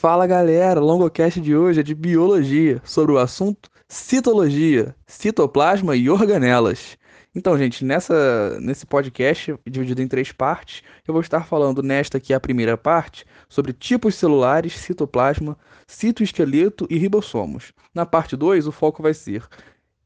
Fala 0.00 0.28
galera, 0.28 0.80
o 0.80 0.84
longocast 0.84 1.40
de 1.40 1.56
hoje 1.56 1.80
é 1.80 1.82
de 1.82 1.92
biologia, 1.92 2.80
sobre 2.84 3.10
o 3.10 3.18
assunto 3.18 3.68
citologia, 3.88 4.94
citoplasma 5.08 5.96
e 5.96 6.08
organelas. 6.08 6.96
Então, 7.34 7.58
gente, 7.58 7.84
nessa, 7.84 8.60
nesse 8.60 8.86
podcast, 8.86 9.58
dividido 9.66 10.00
em 10.00 10.06
três 10.06 10.30
partes, 10.30 10.84
eu 11.04 11.12
vou 11.12 11.20
estar 11.20 11.44
falando 11.44 11.82
nesta 11.82 12.22
é 12.30 12.32
a 12.32 12.38
primeira 12.38 12.78
parte, 12.78 13.26
sobre 13.48 13.72
tipos 13.72 14.14
celulares, 14.14 14.74
citoplasma, 14.74 15.58
citoesqueleto 15.84 16.86
e 16.88 16.96
ribossomos. 16.96 17.72
Na 17.92 18.06
parte 18.06 18.36
2, 18.36 18.68
o 18.68 18.72
foco 18.72 19.02
vai 19.02 19.14
ser 19.14 19.42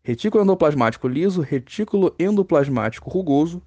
retículo 0.03 0.43
endoplasmático 0.43 1.07
liso, 1.07 1.43
retículo 1.43 2.17
endoplasmático 2.19 3.11
rugoso, 3.11 3.63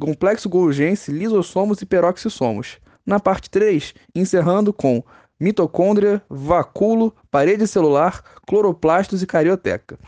complexo 0.00 0.48
golgense, 0.48 1.12
lisossomos 1.12 1.82
e 1.82 1.84
peroxissomos. 1.84 2.78
Na 3.04 3.20
parte 3.20 3.50
3, 3.50 3.94
encerrando 4.14 4.72
com 4.72 5.04
mitocôndria, 5.38 6.22
vacúolo, 6.28 7.14
parede 7.30 7.66
celular, 7.66 8.22
cloroplastos 8.46 9.22
e 9.22 9.26
carioteca. 9.26 9.98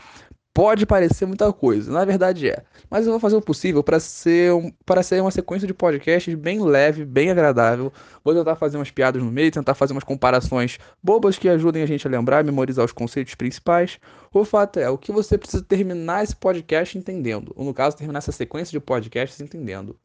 Pode 0.51 0.85
parecer 0.85 1.25
muita 1.25 1.53
coisa, 1.53 1.89
na 1.89 2.03
verdade 2.03 2.49
é. 2.49 2.63
Mas 2.89 3.05
eu 3.05 3.13
vou 3.13 3.19
fazer 3.19 3.35
o 3.37 3.41
possível 3.41 3.81
para 3.81 3.99
ser, 3.99 4.51
um, 4.51 4.69
ser 5.03 5.21
uma 5.21 5.31
sequência 5.31 5.65
de 5.65 5.73
podcasts 5.73 6.33
bem 6.35 6.59
leve, 6.61 7.05
bem 7.05 7.29
agradável. 7.29 7.93
Vou 8.25 8.33
tentar 8.33 8.55
fazer 8.55 8.77
umas 8.77 8.91
piadas 8.91 9.23
no 9.23 9.31
meio, 9.31 9.51
tentar 9.51 9.73
fazer 9.73 9.93
umas 9.93 10.03
comparações 10.03 10.77
bobas 11.01 11.37
que 11.37 11.47
ajudem 11.47 11.83
a 11.83 11.85
gente 11.85 12.05
a 12.05 12.09
lembrar, 12.09 12.43
memorizar 12.43 12.83
os 12.83 12.91
conceitos 12.91 13.35
principais. 13.35 13.99
O 14.33 14.43
fato 14.43 14.79
é, 14.79 14.89
o 14.89 14.97
que 14.97 15.11
você 15.11 15.37
precisa 15.37 15.63
terminar 15.63 16.23
esse 16.23 16.35
podcast 16.35 16.97
entendendo, 16.97 17.53
ou 17.55 17.63
no 17.63 17.73
caso, 17.73 17.95
terminar 17.95 18.17
essa 18.17 18.31
sequência 18.31 18.71
de 18.71 18.83
podcasts 18.83 19.39
entendendo. 19.39 19.95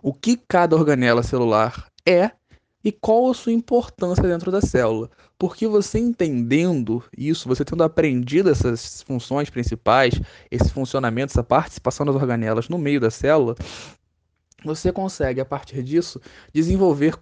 O 0.00 0.12
que 0.12 0.36
cada 0.36 0.76
organela 0.76 1.24
celular 1.24 1.88
é 2.06 2.30
e 2.84 2.92
qual 2.92 3.30
a 3.30 3.34
sua 3.34 3.52
importância 3.52 4.22
dentro 4.22 4.50
da 4.50 4.60
célula. 4.60 5.10
Porque 5.38 5.66
você 5.66 5.98
entendendo 5.98 7.02
isso, 7.16 7.48
você 7.48 7.64
tendo 7.64 7.82
aprendido 7.82 8.50
essas 8.50 9.02
funções 9.02 9.50
principais, 9.50 10.14
esse 10.50 10.70
funcionamento, 10.70 11.32
essa 11.32 11.44
participação 11.44 12.06
das 12.06 12.14
organelas 12.14 12.68
no 12.68 12.78
meio 12.78 13.00
da 13.00 13.10
célula, 13.10 13.56
você 14.64 14.92
consegue, 14.92 15.40
a 15.40 15.44
partir 15.44 15.82
disso, 15.82 16.20
desenvolver 16.52 17.14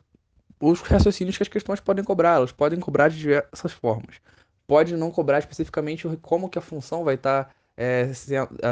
os 0.61 0.81
raciocínios 0.81 1.37
que 1.37 1.43
as 1.43 1.49
questões 1.49 1.81
podem 1.81 2.05
cobrar. 2.05 2.37
Elas 2.37 2.53
podem 2.53 2.81
cobrar 2.81 3.09
de 3.09 3.19
diversas 3.19 3.73
formas. 3.73 4.17
Pode 4.67 4.97
não 4.97 5.11
cobrar 5.11 5.39
especificamente 5.39 6.09
como 6.23 6.49
que 6.49 6.59
a 6.59 6.63
função 6.63 7.05
vai 7.05 7.15
estar 7.15 7.45
tá 7.45 7.51
é, 7.77 8.11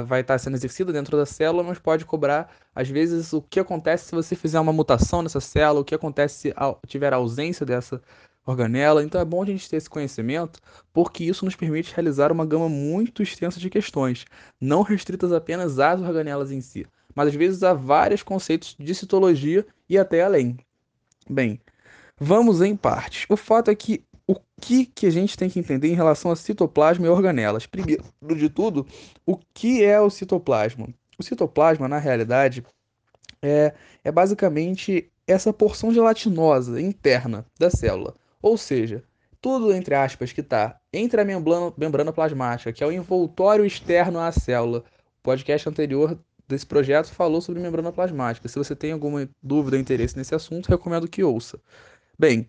vai 0.07 0.23
estar 0.23 0.39
sendo 0.39 0.57
exercida 0.57 0.93
dentro 0.93 1.17
da 1.17 1.27
célula, 1.27 1.63
mas 1.63 1.79
pode 1.79 2.05
cobrar, 2.05 2.51
às 2.75 2.89
vezes, 2.89 3.33
o 3.33 3.43
que 3.43 3.61
acontece 3.61 4.07
se 4.07 4.15
você 4.15 4.35
fizer 4.35 4.59
uma 4.59 4.73
mutação 4.73 5.23
nessa 5.23 5.41
célula, 5.41 5.81
o 5.81 5.85
que 5.85 5.95
acontece 5.95 6.35
se 6.35 6.55
tiver 6.87 7.13
ausência 7.13 7.67
dessa 7.67 8.01
organela. 8.47 9.03
Então 9.03 9.21
é 9.21 9.25
bom 9.25 9.43
a 9.43 9.47
gente 9.47 9.69
ter 9.69 9.77
esse 9.77 9.89
conhecimento, 9.89 10.61
porque 10.93 11.25
isso 11.25 11.45
nos 11.45 11.57
permite 11.57 11.95
realizar 11.95 12.33
uma 12.33 12.47
gama 12.47 12.69
muito 12.69 13.23
extensa 13.23 13.59
de 13.59 13.71
questões, 13.71 14.25
não 14.61 14.83
restritas 14.83 15.33
apenas 15.33 15.79
às 15.79 16.01
organelas 16.01 16.51
em 16.51 16.61
si, 16.61 16.87
mas 17.15 17.29
às 17.29 17.35
vezes 17.35 17.63
a 17.63 17.73
vários 17.73 18.23
conceitos 18.23 18.77
de 18.79 18.95
citologia 18.95 19.67
e 19.89 19.99
até 19.99 20.23
além. 20.23 20.57
Bem, 21.29 21.61
vamos 22.19 22.61
em 22.61 22.77
partes. 22.77 23.27
O 23.29 23.37
fato 23.37 23.71
é 23.71 23.75
que 23.75 24.05
o 24.27 24.37
que, 24.61 24.87
que 24.87 25.07
a 25.07 25.11
gente 25.11 25.37
tem 25.37 25.51
que 25.51 25.59
entender 25.59 25.89
em 25.89 25.95
relação 25.95 26.31
a 26.31 26.37
citoplasma 26.37 27.07
e 27.07 27.09
organelas. 27.09 27.67
Primeiro 27.67 28.03
de 28.37 28.49
tudo, 28.49 28.87
o 29.27 29.37
que 29.53 29.85
é 29.85 30.01
o 30.01 30.11
citoplasma? 30.11 30.89
O 31.19 31.23
citoplasma, 31.23 31.89
na 31.89 31.99
realidade, 31.99 32.65
é, 33.43 33.75
é 34.03 34.11
basicamente 34.11 35.11
essa 35.27 35.53
porção 35.53 35.93
gelatinosa 35.93 36.81
interna 36.81 37.45
da 37.59 37.71
célula. 37.71 38.15
Ou 38.41 38.57
seja, 38.57 39.03
tudo, 39.41 39.75
entre 39.75 39.95
aspas, 39.95 40.33
que 40.33 40.41
está 40.41 40.79
entre 40.93 41.21
a 41.21 41.25
membrana, 41.25 41.73
membrana 41.77 42.13
plasmática, 42.13 42.73
que 42.73 42.83
é 42.83 42.87
o 42.87 42.93
envoltório 42.93 43.65
externo 43.65 44.19
à 44.19 44.33
célula. 44.33 44.79
O 45.21 45.23
podcast 45.23 45.69
anterior 45.69 46.19
desse 46.49 46.67
projeto 46.67 47.13
falou 47.13 47.41
sobre 47.41 47.61
membrana 47.61 47.93
plasmática. 47.93 48.49
Se 48.49 48.59
você 48.59 48.75
tem 48.75 48.93
alguma 48.93 49.29
dúvida 49.43 49.77
ou 49.77 49.81
interesse 49.81 50.17
nesse 50.17 50.35
assunto, 50.35 50.69
recomendo 50.69 51.09
que 51.09 51.23
ouça. 51.23 51.59
Bem, 52.19 52.49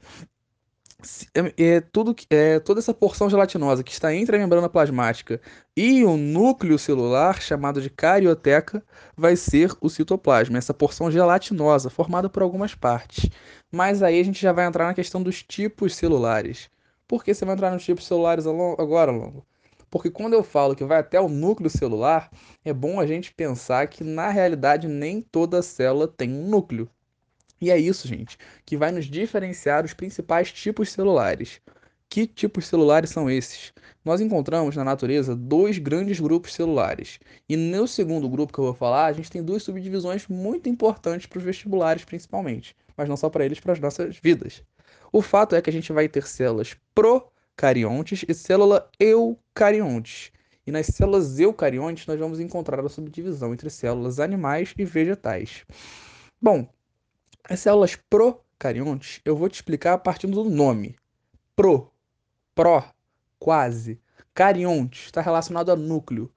é, 1.33 1.63
é, 1.63 1.81
tudo, 1.81 2.15
é, 2.29 2.59
toda 2.59 2.79
essa 2.79 2.93
porção 2.93 3.29
gelatinosa 3.29 3.83
que 3.83 3.91
está 3.91 4.13
entre 4.13 4.35
a 4.35 4.39
membrana 4.39 4.69
plasmática 4.69 5.39
e 5.75 6.03
o 6.03 6.17
núcleo 6.17 6.79
celular, 6.79 7.41
chamado 7.41 7.81
de 7.81 7.89
carioteca, 7.89 8.83
vai 9.15 9.35
ser 9.35 9.71
o 9.81 9.89
citoplasma, 9.89 10.57
essa 10.57 10.73
porção 10.73 11.11
gelatinosa, 11.11 11.89
formada 11.89 12.29
por 12.29 12.41
algumas 12.41 12.73
partes. 12.73 13.29
Mas 13.71 14.01
aí 14.01 14.19
a 14.19 14.23
gente 14.23 14.41
já 14.41 14.51
vai 14.51 14.65
entrar 14.65 14.85
na 14.85 14.93
questão 14.93 15.21
dos 15.21 15.43
tipos 15.43 15.95
celulares. 15.95 16.69
Por 17.07 17.23
que 17.23 17.33
você 17.33 17.45
vai 17.45 17.53
entrar 17.55 17.71
nos 17.71 17.85
tipos 17.85 18.07
celulares 18.07 18.47
agora, 18.47 19.11
Longo? 19.11 19.45
Porque 19.89 20.09
quando 20.09 20.33
eu 20.33 20.43
falo 20.43 20.75
que 20.75 20.83
vai 20.83 20.99
até 20.99 21.19
o 21.21 21.29
núcleo 21.29 21.69
celular, 21.69 22.29
é 22.63 22.73
bom 22.73 22.99
a 22.99 23.05
gente 23.05 23.33
pensar 23.33 23.87
que 23.87 24.03
na 24.03 24.29
realidade 24.29 24.87
nem 24.87 25.21
toda 25.21 25.61
célula 25.61 26.07
tem 26.07 26.33
um 26.33 26.47
núcleo. 26.47 26.89
E 27.59 27.71
é 27.71 27.77
isso, 27.77 28.07
gente, 28.07 28.37
que 28.65 28.75
vai 28.77 28.91
nos 28.91 29.05
diferenciar 29.05 29.85
os 29.85 29.93
principais 29.93 30.51
tipos 30.51 30.91
celulares. 30.91 31.61
Que 32.09 32.27
tipos 32.27 32.67
celulares 32.67 33.09
são 33.09 33.29
esses? 33.29 33.73
Nós 34.03 34.21
encontramos 34.21 34.75
na 34.75 34.83
natureza 34.83 35.35
dois 35.35 35.77
grandes 35.77 36.19
grupos 36.19 36.53
celulares. 36.53 37.19
E 37.49 37.57
no 37.57 37.87
segundo 37.87 38.29
grupo 38.29 38.53
que 38.53 38.59
eu 38.59 38.65
vou 38.65 38.73
falar, 38.73 39.07
a 39.07 39.13
gente 39.13 39.31
tem 39.31 39.43
duas 39.43 39.63
subdivisões 39.63 40.27
muito 40.27 40.69
importantes 40.69 41.25
para 41.25 41.39
os 41.39 41.43
vestibulares, 41.43 42.05
principalmente, 42.05 42.75
mas 42.95 43.09
não 43.09 43.17
só 43.17 43.29
para 43.29 43.45
eles, 43.45 43.59
para 43.59 43.73
as 43.73 43.79
nossas 43.79 44.17
vidas. 44.21 44.63
O 45.11 45.21
fato 45.21 45.55
é 45.55 45.61
que 45.61 45.69
a 45.69 45.73
gente 45.73 45.91
vai 45.91 46.07
ter 46.07 46.27
células 46.27 46.75
procariontes 46.93 48.23
e 48.27 48.33
célula 48.33 48.89
eucariontes. 48.99 50.31
E 50.67 50.71
nas 50.71 50.87
células 50.87 51.39
eucariontes 51.39 52.05
nós 52.05 52.19
vamos 52.19 52.39
encontrar 52.39 52.79
a 52.83 52.89
subdivisão 52.89 53.53
entre 53.53 53.69
células 53.69 54.19
animais 54.19 54.73
e 54.77 54.85
vegetais. 54.85 55.65
Bom, 56.41 56.67
as 57.47 57.59
células 57.59 57.95
procariontes 58.09 59.21
eu 59.23 59.35
vou 59.35 59.47
te 59.47 59.55
explicar 59.55 59.97
partindo 59.99 60.43
do 60.43 60.49
nome. 60.49 60.95
Pro, 61.55 61.91
pró, 62.53 62.83
quase. 63.39 63.99
Carionte 64.33 65.05
está 65.05 65.21
relacionado 65.21 65.71
a 65.71 65.75
núcleo. 65.75 66.31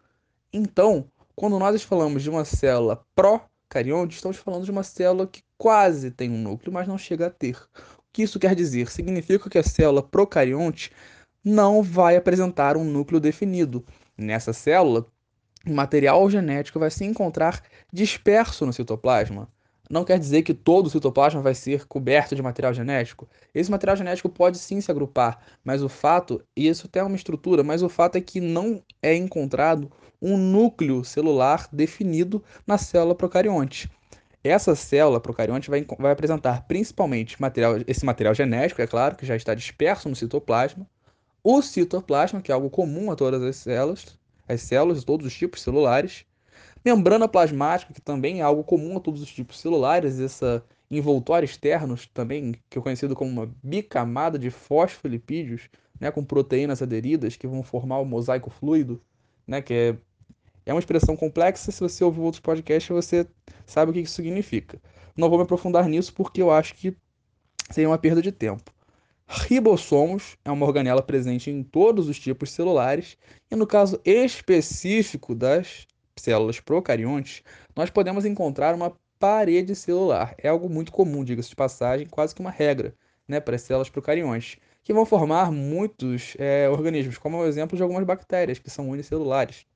Então, 0.53 1.11
quando 1.35 1.59
nós 1.59 1.83
falamos 1.83 2.23
de 2.23 2.31
uma 2.31 2.45
célula 2.45 3.05
procarionte, 3.15 4.17
estamos 4.17 4.37
falando 4.37 4.65
de 4.65 4.71
uma 4.71 4.83
célula 4.83 5.27
que 5.27 5.43
quase 5.57 6.11
tem 6.11 6.31
um 6.31 6.39
núcleo, 6.39 6.73
mas 6.73 6.87
não 6.87 6.99
chega 6.99 7.27
a 7.27 7.31
ter. 7.31 7.57
O 7.57 8.03
que 8.13 8.23
isso 8.23 8.39
quer 8.39 8.55
dizer? 8.55 8.91
Significa 8.91 9.51
que 9.51 9.59
a 9.59 9.63
célula 9.63 10.03
procarionte 10.03 10.93
não 11.43 11.83
vai 11.83 12.17
apresentar 12.17 12.77
um 12.77 12.85
núcleo 12.85 13.21
definido. 13.21 13.85
Nessa 14.17 14.53
célula, 14.53 15.07
o 15.67 15.73
material 15.73 16.29
genético 16.29 16.79
vai 16.79 16.91
se 16.91 17.05
encontrar 17.05 17.63
disperso 17.93 18.67
no 18.67 18.73
citoplasma 18.73 19.49
não 19.89 20.05
quer 20.05 20.19
dizer 20.19 20.43
que 20.43 20.53
todo 20.53 20.87
o 20.87 20.91
citoplasma 20.91 21.41
vai 21.41 21.55
ser 21.55 21.87
coberto 21.87 22.35
de 22.35 22.43
material 22.43 22.75
genético. 22.75 23.29
Esse 23.55 23.71
material 23.71 23.97
genético 23.97 24.29
pode 24.29 24.59
sim 24.59 24.81
se 24.81 24.91
agrupar, 24.91 25.41
mas 25.65 25.83
o 25.83 25.89
fato, 25.89 26.43
e 26.57 26.69
isso 26.69 26.89
tem 26.89 27.03
uma 27.03 27.17
estrutura, 27.17 27.63
mas 27.63 27.83
o 27.83 27.89
fato 27.89 28.17
é 28.17 28.21
que 28.21 28.41
não 28.41 28.83
é 29.03 29.15
encontrado 29.15 29.91
um 30.21 30.37
núcleo 30.37 31.05
celular 31.05 31.69
definido 31.73 32.43
na 32.67 32.77
célula 32.77 33.15
procarionte. 33.15 33.91
Essa 34.43 34.75
célula 34.75 35.21
procarionte 35.21 35.71
vai, 35.71 35.85
vai 35.99 36.13
apresentar 36.13 36.67
principalmente 36.67 37.41
material, 37.41 37.77
esse 37.87 38.05
material 38.05 38.35
genético, 38.35 38.83
é 38.83 38.87
claro, 38.87 39.17
que 39.17 39.27
já 39.27 39.37
está 39.37 39.55
disperso 39.55 40.09
no 40.09 40.17
citoplasma, 40.17 40.87
o 41.43 41.63
citoplasma, 41.63 42.43
que 42.43 42.51
é 42.51 42.55
algo 42.55 42.69
comum 42.69 43.11
a 43.11 43.17
todas 43.17 43.43
as 43.43 43.57
células, 43.57 44.19
as 44.47 44.63
células, 44.63 45.05
todos 45.05 45.27
os 45.27 45.35
tipos 45.35 45.63
celulares, 45.63 46.25
Membrana 46.89 47.29
plasmática, 47.29 47.93
que 47.93 48.01
também 48.01 48.41
é 48.41 48.43
algo 48.43 48.65
comum 48.65 48.97
a 48.97 49.01
todos 49.01 49.21
os 49.21 49.31
tipos 49.31 49.61
celulares, 49.61 50.19
essa 50.19 50.65
envoltório 50.91 51.45
externo 51.45 51.95
também, 52.15 52.55
que 52.71 52.79
é 52.79 52.81
conhecido 52.81 53.15
como 53.15 53.31
uma 53.31 53.55
bicamada 53.63 54.39
de 54.39 54.49
fosfolipídios, 54.49 55.69
né, 56.01 56.11
com 56.11 56.25
proteínas 56.25 56.81
aderidas 56.81 57.37
que 57.37 57.47
vão 57.47 57.63
formar 57.63 57.99
o 57.99 58.07
mosaico 58.07 58.49
fluido, 58.49 58.99
né, 59.47 59.61
que 59.61 59.75
é, 59.75 59.97
é 60.65 60.73
uma 60.73 60.81
expressão 60.81 61.15
complexa, 61.15 61.71
se 61.71 61.79
você 61.79 62.03
ouvir 62.03 62.21
outros 62.21 62.41
podcasts 62.41 62.89
você 62.89 63.27
sabe 63.67 63.91
o 63.91 63.95
que 63.95 64.01
isso 64.01 64.15
significa. 64.15 64.81
Não 65.15 65.29
vou 65.29 65.37
me 65.37 65.45
aprofundar 65.45 65.87
nisso 65.91 66.15
porque 66.15 66.41
eu 66.41 66.51
acho 66.51 66.75
que 66.75 66.97
seria 67.71 67.91
uma 67.91 67.99
perda 67.99 68.23
de 68.23 68.33
tempo. 68.33 68.73
Ribossomos 69.27 70.39
é 70.43 70.51
uma 70.51 70.65
organela 70.65 71.03
presente 71.03 71.51
em 71.51 71.63
todos 71.63 72.09
os 72.09 72.19
tipos 72.19 72.51
celulares 72.51 73.19
e 73.51 73.57
no 73.57 73.67
caso 73.67 74.01
específico 74.03 75.35
das 75.35 75.87
células 76.19 76.61
procariontes, 76.61 77.43
nós 77.75 77.91
podemos 77.91 78.25
encontrar 78.25 78.75
uma 78.75 78.93
parede 79.19 79.75
celular. 79.75 80.35
É 80.39 80.49
algo 80.49 80.69
muito 80.69 80.93
comum, 80.93 81.25
diga-se 81.25 81.51
de 81.51 81.57
passagem, 81.57 82.07
quase 82.07 82.35
que 82.35 82.41
uma 82.41 82.51
regra 82.51 82.95
né, 83.27 83.41
para 83.41 83.57
as 83.57 83.63
células 83.63 83.91
procariontes, 83.91 84.59
que 84.83 84.93
vão 84.93 85.05
formar 85.05 85.53
muitos 85.53 86.35
é, 86.39 86.69
organismos, 86.69 87.19
como 87.19 87.39
o 87.39 87.47
exemplo 87.47 87.77
de 87.77 87.83
algumas 87.83 88.05
bactérias, 88.05 88.59
que 88.59 88.71
são 88.71 88.89
unicelulares. 88.89 89.67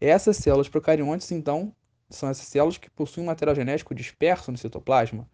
Essas 0.00 0.36
células 0.36 0.68
procariontes, 0.68 1.30
então, 1.32 1.72
são 2.08 2.28
essas 2.28 2.46
células 2.46 2.78
que 2.78 2.90
possuem 2.90 3.26
material 3.26 3.54
genético 3.54 3.94
disperso 3.94 4.52
no 4.52 4.58
citoplasma. 4.58 5.28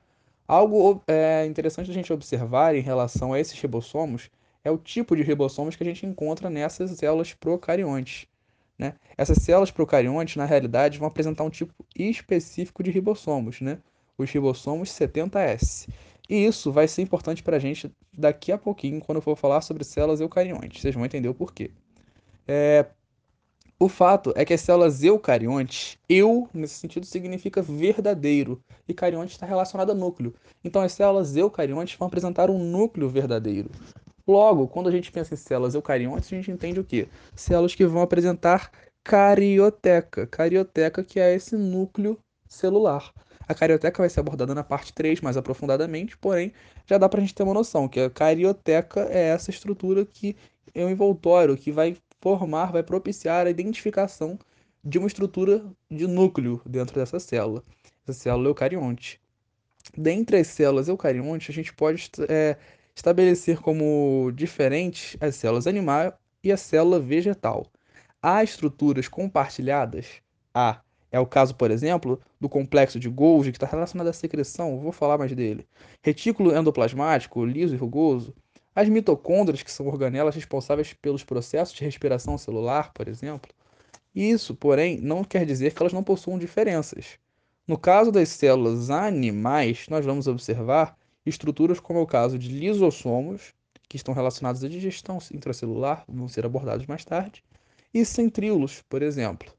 Algo 0.46 1.02
é, 1.06 1.44
interessante 1.46 1.90
a 1.90 1.94
gente 1.94 2.12
observar 2.12 2.74
em 2.74 2.80
relação 2.80 3.32
a 3.32 3.40
esses 3.40 3.60
ribossomos 3.60 4.30
é 4.64 4.70
o 4.70 4.78
tipo 4.78 5.16
de 5.16 5.22
ribossomos 5.22 5.76
que 5.76 5.82
a 5.82 5.86
gente 5.86 6.06
encontra 6.06 6.48
nessas 6.48 6.90
células 6.92 7.34
procariontes. 7.34 8.26
Né? 8.78 8.94
Essas 9.16 9.38
células 9.38 9.70
procariontes, 9.70 10.36
na 10.36 10.44
realidade, 10.44 10.98
vão 10.98 11.08
apresentar 11.08 11.44
um 11.44 11.50
tipo 11.50 11.74
específico 11.96 12.82
de 12.82 12.90
ribossomos, 12.90 13.60
né? 13.60 13.78
os 14.18 14.30
ribossomos 14.30 14.90
70S. 14.90 15.88
E 16.28 16.46
isso 16.46 16.72
vai 16.72 16.88
ser 16.88 17.02
importante 17.02 17.42
para 17.42 17.56
a 17.56 17.60
gente 17.60 17.92
daqui 18.16 18.52
a 18.52 18.58
pouquinho, 18.58 19.00
quando 19.00 19.16
eu 19.16 19.22
for 19.22 19.36
falar 19.36 19.60
sobre 19.60 19.84
células 19.84 20.20
eucariontes. 20.20 20.80
Vocês 20.80 20.94
vão 20.94 21.04
entender 21.04 21.28
o 21.28 21.34
porquê. 21.34 21.70
É... 22.46 22.86
O 23.78 23.88
fato 23.88 24.32
é 24.36 24.44
que 24.44 24.54
as 24.54 24.60
células 24.60 25.02
eucariontes, 25.02 25.98
eu, 26.08 26.48
nesse 26.54 26.74
sentido, 26.74 27.04
significa 27.04 27.60
verdadeiro, 27.60 28.62
e 28.86 28.94
carionte 28.94 29.32
está 29.32 29.44
relacionado 29.44 29.90
a 29.90 29.94
núcleo. 29.94 30.32
Então, 30.62 30.80
as 30.80 30.92
células 30.92 31.36
eucariontes 31.36 31.98
vão 31.98 32.06
apresentar 32.06 32.48
um 32.48 32.58
núcleo 32.58 33.08
verdadeiro. 33.08 33.70
Logo, 34.32 34.66
quando 34.66 34.88
a 34.88 34.90
gente 34.90 35.12
pensa 35.12 35.34
em 35.34 35.36
células 35.36 35.74
eucariontes, 35.74 36.32
a 36.32 36.36
gente 36.36 36.50
entende 36.50 36.80
o 36.80 36.84
quê? 36.84 37.06
Células 37.36 37.74
que 37.74 37.84
vão 37.84 38.00
apresentar 38.00 38.70
carioteca. 39.04 40.26
Carioteca 40.26 41.04
que 41.04 41.20
é 41.20 41.34
esse 41.34 41.54
núcleo 41.54 42.18
celular. 42.48 43.12
A 43.46 43.54
carioteca 43.54 44.00
vai 44.00 44.08
ser 44.08 44.20
abordada 44.20 44.54
na 44.54 44.64
parte 44.64 44.90
3 44.94 45.20
mais 45.20 45.36
aprofundadamente, 45.36 46.16
porém 46.16 46.50
já 46.86 46.96
dá 46.96 47.10
para 47.10 47.18
a 47.18 47.20
gente 47.20 47.34
ter 47.34 47.42
uma 47.42 47.52
noção 47.52 47.86
que 47.86 48.00
a 48.00 48.08
carioteca 48.08 49.06
é 49.10 49.28
essa 49.28 49.50
estrutura 49.50 50.06
que 50.06 50.34
é 50.74 50.82
um 50.82 50.88
envoltório 50.88 51.54
que 51.54 51.70
vai 51.70 51.94
formar, 52.22 52.72
vai 52.72 52.82
propiciar 52.82 53.46
a 53.46 53.50
identificação 53.50 54.38
de 54.82 54.98
uma 54.98 55.08
estrutura 55.08 55.62
de 55.90 56.06
núcleo 56.06 56.62
dentro 56.64 56.94
dessa 56.94 57.20
célula, 57.20 57.62
essa 58.08 58.18
célula 58.18 58.48
eucarionte. 58.48 59.20
Dentre 59.94 60.38
as 60.38 60.46
células 60.46 60.88
eucariontes, 60.88 61.50
a 61.50 61.52
gente 61.52 61.74
pode 61.74 62.10
é, 62.30 62.56
estabelecer 62.94 63.60
como 63.60 64.30
diferentes 64.34 65.16
as 65.20 65.36
células 65.36 65.66
animal 65.66 66.18
e 66.42 66.52
a 66.52 66.56
célula 66.56 67.00
vegetal. 67.00 67.66
Há 68.20 68.42
estruturas 68.42 69.08
compartilhadas? 69.08 70.22
Há. 70.54 70.80
É 71.10 71.20
o 71.20 71.26
caso, 71.26 71.54
por 71.54 71.70
exemplo, 71.70 72.18
do 72.40 72.48
complexo 72.48 72.98
de 72.98 73.08
Golgi, 73.08 73.52
que 73.52 73.58
está 73.58 73.66
relacionado 73.66 74.08
à 74.08 74.12
secreção, 74.12 74.80
vou 74.80 74.92
falar 74.92 75.18
mais 75.18 75.32
dele. 75.34 75.66
Retículo 76.02 76.56
endoplasmático, 76.56 77.44
liso 77.44 77.74
e 77.74 77.78
rugoso. 77.78 78.34
As 78.74 78.88
mitocôndrias, 78.88 79.62
que 79.62 79.70
são 79.70 79.86
organelas 79.86 80.34
responsáveis 80.34 80.94
pelos 80.94 81.22
processos 81.22 81.74
de 81.74 81.84
respiração 81.84 82.38
celular, 82.38 82.92
por 82.94 83.08
exemplo. 83.08 83.52
Isso, 84.14 84.54
porém, 84.54 84.98
não 85.00 85.22
quer 85.22 85.44
dizer 85.44 85.74
que 85.74 85.82
elas 85.82 85.92
não 85.92 86.02
possuam 86.02 86.38
diferenças. 86.38 87.18
No 87.66 87.78
caso 87.78 88.10
das 88.10 88.30
células 88.30 88.88
animais, 88.88 89.86
nós 89.90 90.04
vamos 90.04 90.26
observar 90.26 90.96
estruturas 91.24 91.80
como 91.80 91.98
é 91.98 92.02
o 92.02 92.06
caso 92.06 92.38
de 92.38 92.48
lisossomos, 92.48 93.54
que 93.88 93.96
estão 93.96 94.14
relacionados 94.14 94.64
à 94.64 94.68
digestão 94.68 95.18
intracelular, 95.32 96.04
vão 96.08 96.28
ser 96.28 96.46
abordados 96.46 96.86
mais 96.86 97.04
tarde, 97.04 97.44
e 97.92 98.04
centríolos, 98.04 98.82
por 98.88 99.02
exemplo. 99.02 99.52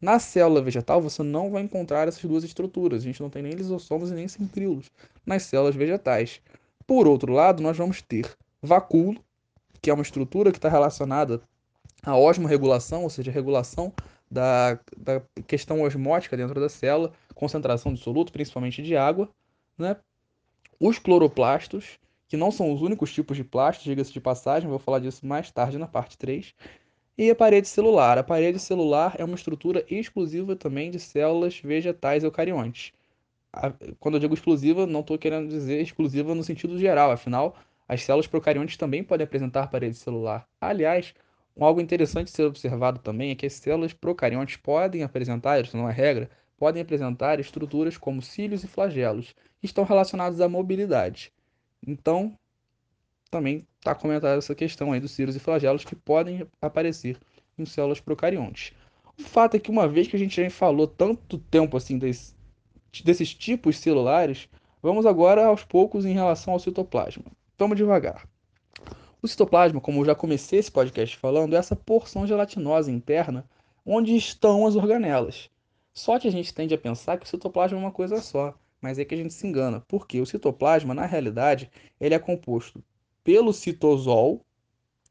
Na 0.00 0.18
célula 0.18 0.62
vegetal, 0.62 1.00
você 1.00 1.22
não 1.22 1.50
vai 1.50 1.62
encontrar 1.62 2.06
essas 2.06 2.24
duas 2.24 2.44
estruturas. 2.44 3.02
A 3.02 3.04
gente 3.04 3.22
não 3.22 3.30
tem 3.30 3.42
nem 3.42 3.52
lisossomos 3.52 4.10
e 4.10 4.14
nem 4.14 4.28
centríolos 4.28 4.90
nas 5.24 5.44
células 5.44 5.74
vegetais. 5.74 6.40
Por 6.86 7.08
outro 7.08 7.32
lado, 7.32 7.62
nós 7.62 7.76
vamos 7.76 8.02
ter 8.02 8.30
vacúolo, 8.62 9.18
que 9.80 9.90
é 9.90 9.94
uma 9.94 10.02
estrutura 10.02 10.52
que 10.52 10.58
está 10.58 10.68
relacionada 10.68 11.40
à 12.02 12.16
osmorregulação, 12.16 13.02
ou 13.02 13.10
seja, 13.10 13.30
a 13.30 13.34
regulação 13.34 13.92
da, 14.30 14.78
da 14.96 15.22
questão 15.46 15.82
osmótica 15.82 16.36
dentro 16.36 16.60
da 16.60 16.68
célula, 16.68 17.12
concentração 17.34 17.94
de 17.94 18.00
soluto, 18.00 18.32
principalmente 18.32 18.82
de 18.82 18.96
água, 18.96 19.28
né? 19.78 19.96
Os 20.80 20.98
cloroplastos, 20.98 21.98
que 22.28 22.36
não 22.36 22.50
são 22.50 22.72
os 22.72 22.82
únicos 22.82 23.12
tipos 23.12 23.36
de 23.36 23.44
plástico, 23.44 23.84
diga-se 23.84 24.12
de 24.12 24.20
passagem, 24.20 24.68
vou 24.68 24.78
falar 24.78 24.98
disso 24.98 25.26
mais 25.26 25.50
tarde 25.50 25.78
na 25.78 25.86
parte 25.86 26.18
3. 26.18 26.54
E 27.16 27.30
a 27.30 27.34
parede 27.34 27.68
celular. 27.68 28.18
A 28.18 28.24
parede 28.24 28.58
celular 28.58 29.14
é 29.18 29.24
uma 29.24 29.36
estrutura 29.36 29.84
exclusiva 29.88 30.56
também 30.56 30.90
de 30.90 30.98
células 30.98 31.60
vegetais 31.60 32.24
eucariontes. 32.24 32.92
Quando 34.00 34.14
eu 34.16 34.20
digo 34.20 34.34
exclusiva, 34.34 34.84
não 34.84 35.00
estou 35.00 35.16
querendo 35.16 35.48
dizer 35.48 35.80
exclusiva 35.80 36.34
no 36.34 36.42
sentido 36.42 36.76
geral, 36.76 37.12
afinal, 37.12 37.54
as 37.86 38.02
células 38.02 38.26
procariontes 38.26 38.76
também 38.76 39.04
podem 39.04 39.24
apresentar 39.24 39.68
parede 39.68 39.96
celular. 39.96 40.44
Aliás, 40.60 41.14
algo 41.56 41.80
interessante 41.80 42.26
de 42.26 42.32
ser 42.32 42.44
observado 42.44 42.98
também 42.98 43.30
é 43.30 43.34
que 43.36 43.46
as 43.46 43.52
células 43.52 43.92
procariontes 43.92 44.56
podem 44.56 45.04
apresentar, 45.04 45.62
isso 45.62 45.76
não 45.76 45.88
é 45.88 45.92
regra, 45.92 46.28
podem 46.56 46.82
apresentar 46.82 47.40
estruturas 47.40 47.96
como 47.96 48.22
cílios 48.22 48.64
e 48.64 48.68
flagelos, 48.68 49.34
que 49.60 49.66
estão 49.66 49.84
relacionados 49.84 50.40
à 50.40 50.48
mobilidade. 50.48 51.32
Então, 51.86 52.36
também 53.30 53.66
está 53.78 53.94
comentada 53.94 54.38
essa 54.38 54.54
questão 54.54 54.92
aí 54.92 55.00
dos 55.00 55.10
cílios 55.10 55.36
e 55.36 55.40
flagelos 55.40 55.84
que 55.84 55.96
podem 55.96 56.46
aparecer 56.60 57.18
em 57.58 57.66
células 57.66 58.00
procariontes. 58.00 58.72
O 59.18 59.22
fato 59.22 59.56
é 59.56 59.60
que 59.60 59.70
uma 59.70 59.86
vez 59.86 60.08
que 60.08 60.16
a 60.16 60.18
gente 60.18 60.42
já 60.42 60.50
falou 60.50 60.86
tanto 60.86 61.38
tempo 61.38 61.76
assim 61.76 61.98
desse, 61.98 62.34
desses 63.04 63.34
tipos 63.34 63.78
celulares, 63.78 64.48
vamos 64.82 65.06
agora 65.06 65.46
aos 65.46 65.64
poucos 65.64 66.04
em 66.04 66.12
relação 66.12 66.52
ao 66.52 66.60
citoplasma. 66.60 67.24
Vamos 67.58 67.76
devagar. 67.76 68.26
O 69.22 69.28
citoplasma, 69.28 69.80
como 69.80 70.00
eu 70.00 70.04
já 70.04 70.14
comecei 70.14 70.58
esse 70.58 70.70
podcast 70.70 71.16
falando, 71.16 71.54
é 71.54 71.56
essa 71.56 71.76
porção 71.76 72.26
gelatinosa 72.26 72.90
interna 72.90 73.44
onde 73.86 74.16
estão 74.16 74.66
as 74.66 74.76
organelas. 74.76 75.50
Só 75.94 76.18
que 76.18 76.26
a 76.26 76.32
gente 76.32 76.52
tende 76.52 76.74
a 76.74 76.78
pensar 76.78 77.16
que 77.18 77.24
o 77.24 77.28
citoplasma 77.28 77.78
é 77.78 77.80
uma 77.80 77.92
coisa 77.92 78.20
só, 78.20 78.52
mas 78.80 78.98
é 78.98 79.04
que 79.04 79.14
a 79.14 79.16
gente 79.16 79.32
se 79.32 79.46
engana, 79.46 79.80
porque 79.86 80.20
o 80.20 80.26
citoplasma, 80.26 80.92
na 80.92 81.06
realidade, 81.06 81.70
ele 82.00 82.14
é 82.14 82.18
composto 82.18 82.82
pelo 83.22 83.52
citosol, 83.52 84.44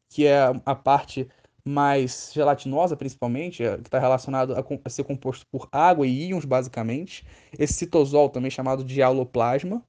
que 0.10 0.28
é 0.28 0.40
a 0.66 0.76
parte 0.76 1.28
mais 1.66 2.32
gelatinosa, 2.34 2.98
principalmente, 2.98 3.64
é, 3.64 3.78
que 3.78 3.84
está 3.88 3.98
relacionado 3.98 4.54
a, 4.54 4.90
ser 4.90 5.06
composto 5.06 5.48
por 5.48 5.70
água 5.72 6.06
e 6.06 6.28
íons, 6.28 6.44
basicamente. 6.44 7.26
Esse 7.58 7.74
citosol, 7.74 8.30
também 8.30 8.52
chamado 8.52 8.84
de 8.84 9.02
aloplasma. 9.02 9.82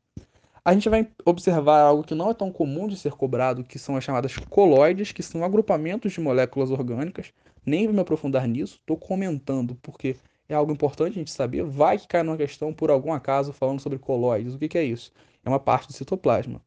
A 0.65 0.73
gente 0.73 0.89
vai 0.89 1.07
observar 1.27 1.81
algo 1.81 2.05
que 2.05 2.15
não 2.15 2.31
é 2.31 2.35
tão 2.35 2.51
comum 2.51 2.87
de 2.87 2.97
ser 2.97 3.13
cobrado, 3.13 3.65
que 3.65 3.79
são 3.79 3.97
as 3.97 4.05
chamadas 4.05 4.37
coloides, 4.49 5.13
que 5.13 5.23
são 5.23 5.45
agrupamentos 5.45 6.13
de 6.13 6.21
moléculas 6.21 6.71
orgânicas. 6.71 7.33
Nem 7.67 7.87
vou 7.87 7.95
me 7.95 8.01
aprofundar 8.01 8.47
nisso, 8.47 8.77
estou 8.77 8.97
comentando, 8.97 9.77
porque 9.83 10.17
é 10.49 10.55
algo 10.55 10.73
importante 10.73 11.13
a 11.13 11.19
gente 11.19 11.31
saber. 11.31 11.65
Vai 11.65 11.99
que 11.99 12.07
cai 12.07 12.23
numa 12.23 12.37
questão, 12.37 12.73
por 12.73 12.91
algum 12.91 13.13
acaso, 13.13 13.53
falando 13.53 13.81
sobre 13.81 13.99
colóides. 13.99 14.55
O 14.55 14.59
que, 14.59 14.69
que 14.69 14.79
é 14.79 14.85
isso? 14.85 15.13
É 15.45 15.49
uma 15.49 15.61
parte 15.61 15.89
do 15.89 15.93
citoplasma. 15.93 16.61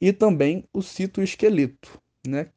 E 0.00 0.12
também 0.12 0.64
o 0.72 0.82
citoesqueleto, 0.82 2.00
né? 2.26 2.48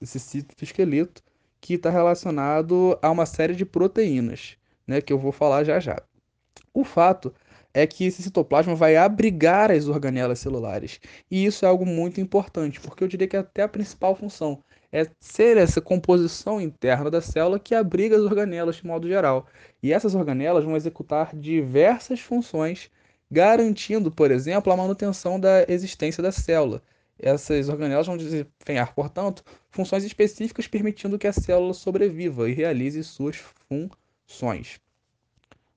Esse 0.00 0.20
citoesqueleto 0.20 1.22
que 1.60 1.74
está 1.74 1.90
relacionado 1.90 2.98
a 3.02 3.10
uma 3.10 3.26
série 3.26 3.54
de 3.54 3.64
proteínas, 3.64 4.56
né? 4.86 5.00
Que 5.00 5.12
eu 5.12 5.18
vou 5.18 5.32
falar 5.32 5.64
já 5.64 5.80
já. 5.80 6.00
O 6.72 6.84
fato 6.84 7.34
é 7.74 7.86
que 7.86 8.04
esse 8.04 8.22
citoplasma 8.22 8.74
vai 8.74 8.96
abrigar 8.96 9.70
as 9.70 9.88
organelas 9.88 10.38
celulares. 10.38 11.00
E 11.30 11.44
isso 11.44 11.64
é 11.64 11.68
algo 11.68 11.86
muito 11.86 12.20
importante, 12.20 12.80
porque 12.80 13.02
eu 13.02 13.08
diria 13.08 13.26
que 13.26 13.36
é 13.36 13.40
até 13.40 13.62
a 13.62 13.68
principal 13.68 14.14
função 14.14 14.62
é 14.92 15.08
ser 15.18 15.56
essa 15.56 15.80
composição 15.80 16.60
interna 16.60 17.10
da 17.10 17.22
célula 17.22 17.58
que 17.58 17.74
abriga 17.74 18.14
as 18.14 18.22
organelas 18.22 18.76
de 18.76 18.86
modo 18.86 19.08
geral. 19.08 19.46
E 19.82 19.90
essas 19.92 20.14
organelas 20.14 20.64
vão 20.64 20.76
executar 20.76 21.34
diversas 21.34 22.20
funções, 22.20 22.90
garantindo, 23.30 24.12
por 24.12 24.30
exemplo, 24.30 24.70
a 24.70 24.76
manutenção 24.76 25.40
da 25.40 25.64
existência 25.66 26.22
da 26.22 26.30
célula. 26.30 26.82
Essas 27.18 27.68
organelas 27.70 28.06
vão 28.06 28.18
desempenhar, 28.18 28.94
portanto, 28.94 29.42
funções 29.70 30.04
específicas 30.04 30.66
permitindo 30.66 31.18
que 31.18 31.26
a 31.26 31.32
célula 31.32 31.72
sobreviva 31.72 32.50
e 32.50 32.52
realize 32.52 33.02
suas 33.02 33.36
funções. 33.68 34.78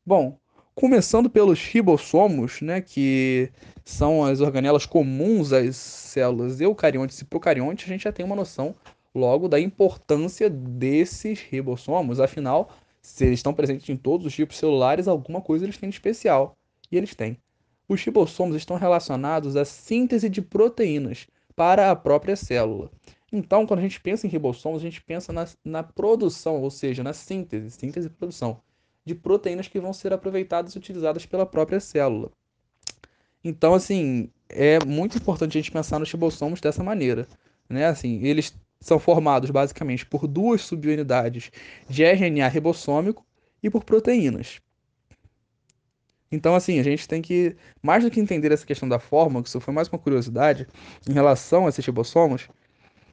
Bom, 0.06 0.38
começando 0.74 1.30
pelos 1.30 1.64
ribossomos, 1.64 2.62
né, 2.62 2.82
que 2.82 3.50
são 3.86 4.26
as 4.26 4.42
organelas 4.42 4.86
comuns 4.86 5.54
às 5.54 5.78
células 5.78 6.60
eucariontes 6.60 7.22
e 7.22 7.26
procariontes, 7.26 7.86
a 7.86 7.88
gente 7.88 8.04
já 8.04 8.12
tem 8.12 8.26
uma 8.26 8.36
noção 8.36 8.76
logo 9.16 9.48
da 9.48 9.60
importância 9.60 10.50
desses 10.50 11.40
ribossomos. 11.40 12.20
Afinal, 12.20 12.70
se 13.02 13.26
eles 13.26 13.40
estão 13.40 13.54
presentes 13.54 13.90
em 13.90 13.96
todos 13.96 14.28
os 14.28 14.36
tipos 14.36 14.58
celulares, 14.58 15.08
alguma 15.08 15.42
coisa 15.42 15.66
eles 15.66 15.78
têm 15.78 15.90
de 15.90 15.96
especial. 15.96 16.58
E 16.92 16.98
eles 16.98 17.16
têm. 17.16 17.38
Os 17.88 18.04
ribossomos 18.04 18.56
estão 18.56 18.76
relacionados 18.76 19.56
à 19.56 19.64
síntese 19.64 20.28
de 20.28 20.42
proteínas 20.42 21.28
para 21.56 21.90
a 21.90 21.96
própria 21.96 22.36
célula. 22.36 22.92
Então, 23.32 23.66
quando 23.66 23.80
a 23.80 23.84
gente 23.84 24.00
pensa 24.00 24.28
em 24.28 24.30
ribossomos, 24.30 24.82
a 24.82 24.86
gente 24.86 25.02
pensa 25.02 25.32
na, 25.32 25.48
na 25.64 25.82
produção, 25.82 26.62
ou 26.62 26.70
seja, 26.70 27.04
na 27.04 27.14
síntese, 27.14 27.72
síntese 27.72 28.08
e 28.08 28.10
produção 28.10 28.60
de 29.06 29.14
proteínas 29.14 29.68
que 29.68 29.80
vão 29.80 29.94
ser 29.94 30.12
aproveitadas 30.12 30.74
e 30.74 30.78
utilizadas 30.78 31.26
pela 31.26 31.46
própria 31.46 31.80
célula. 31.80 32.32
Então, 33.44 33.76
assim, 33.76 34.32
é 34.50 34.84
muito 34.84 35.18
importante 35.18 35.58
a 35.58 35.62
gente 35.62 35.72
pensar 35.72 36.00
nos 36.00 36.12
ribossomos 36.12 36.60
dessa 36.60 36.84
maneira. 36.84 37.28
Né? 37.70 37.86
Assim, 37.86 38.24
eles 38.24 38.54
são 38.86 39.00
formados 39.00 39.50
basicamente 39.50 40.06
por 40.06 40.28
duas 40.28 40.62
subunidades 40.62 41.50
de 41.90 42.04
RNA 42.04 42.48
ribossômico 42.48 43.26
e 43.64 43.68
por 43.68 43.84
proteínas. 43.84 44.62
Então, 46.32 46.54
assim, 46.54 46.80
a 46.80 46.84
gente 46.84 47.08
tem 47.08 47.20
que, 47.20 47.56
mais 47.82 48.04
do 48.04 48.12
que 48.12 48.20
entender 48.20 48.52
essa 48.52 48.66
questão 48.66 48.88
da 48.88 49.00
forma, 49.00 49.42
que 49.42 49.50
isso 49.50 49.60
foi 49.60 49.74
mais 49.74 49.88
uma 49.88 49.98
curiosidade, 49.98 50.68
em 51.10 51.14
relação 51.14 51.66
a 51.66 51.70
esses 51.70 51.84
ribossomos, 51.84 52.48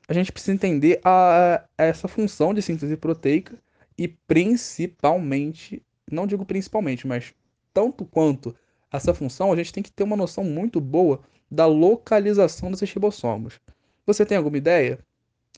a 0.07 0.13
gente 0.13 0.31
precisa 0.31 0.53
entender 0.53 1.01
a, 1.03 1.65
a 1.79 1.85
essa 1.85 2.07
função 2.07 2.53
de 2.53 2.61
síntese 2.61 2.95
proteica 2.95 3.59
e 3.97 4.09
principalmente, 4.09 5.83
não 6.11 6.27
digo 6.27 6.45
principalmente, 6.45 7.07
mas 7.07 7.33
tanto 7.73 8.05
quanto 8.05 8.55
essa 8.93 9.15
função, 9.15 9.51
a 9.51 9.57
gente 9.57 9.73
tem 9.73 9.83
que 9.83 9.91
ter 9.91 10.03
uma 10.03 10.17
noção 10.17 10.45
muito 10.45 10.83
boa 10.83 11.23
da 11.51 11.65
localização 11.65 12.71
desses 12.71 12.93
ribossomos. 12.93 13.59
Você 14.05 14.27
tem 14.27 14.37
alguma 14.37 14.59
ideia? 14.59 14.99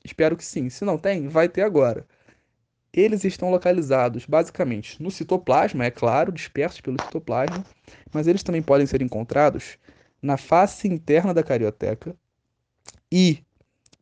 Espero 0.05 0.37
que 0.37 0.45
sim. 0.45 0.69
Se 0.69 0.85
não 0.85 0.99
tem, 0.99 1.27
vai 1.27 1.49
ter 1.49 1.63
agora. 1.63 2.05
Eles 2.93 3.25
estão 3.25 3.49
localizados 3.49 4.25
basicamente 4.25 5.01
no 5.01 5.09
citoplasma, 5.09 5.83
é 5.83 5.91
claro, 5.91 6.31
dispersos 6.31 6.79
pelo 6.79 7.01
citoplasma, 7.01 7.65
mas 8.13 8.27
eles 8.27 8.43
também 8.43 8.61
podem 8.61 8.85
ser 8.85 9.01
encontrados 9.01 9.77
na 10.21 10.37
face 10.37 10.87
interna 10.87 11.33
da 11.33 11.43
carioteca 11.43 12.15
e, 13.11 13.43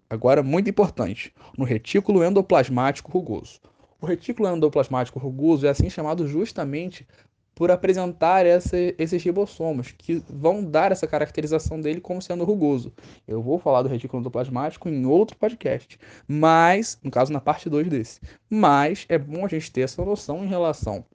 agora 0.09 0.43
muito 0.43 0.69
importante, 0.69 1.33
no 1.57 1.63
retículo 1.63 2.23
endoplasmático 2.23 3.11
rugoso. 3.11 3.59
O 3.99 4.05
retículo 4.05 4.53
endoplasmático 4.53 5.17
rugoso 5.17 5.65
é 5.65 5.69
assim 5.69 5.89
chamado 5.89 6.27
justamente 6.27 7.07
por 7.55 7.69
apresentar 7.69 8.45
essa, 8.45 8.77
esses 8.97 9.21
ribossomos, 9.23 9.93
que 9.97 10.23
vão 10.29 10.63
dar 10.63 10.91
essa 10.91 11.07
caracterização 11.07 11.79
dele 11.79 12.01
como 12.01 12.21
sendo 12.21 12.43
rugoso. 12.43 12.91
Eu 13.27 13.41
vou 13.41 13.59
falar 13.59 13.83
do 13.83 13.89
retículo 13.89 14.21
endoplasmático 14.21 14.89
em 14.89 15.05
outro 15.05 15.37
podcast, 15.37 15.99
mas, 16.27 16.97
no 17.03 17.11
caso, 17.11 17.31
na 17.31 17.39
parte 17.39 17.69
2 17.69 17.87
desse. 17.87 18.19
Mas 18.49 19.05
é 19.07 19.17
bom 19.17 19.45
a 19.45 19.47
gente 19.47 19.71
ter 19.71 19.81
essa 19.81 20.03
noção 20.03 20.43
em 20.43 20.47
relação 20.47 21.05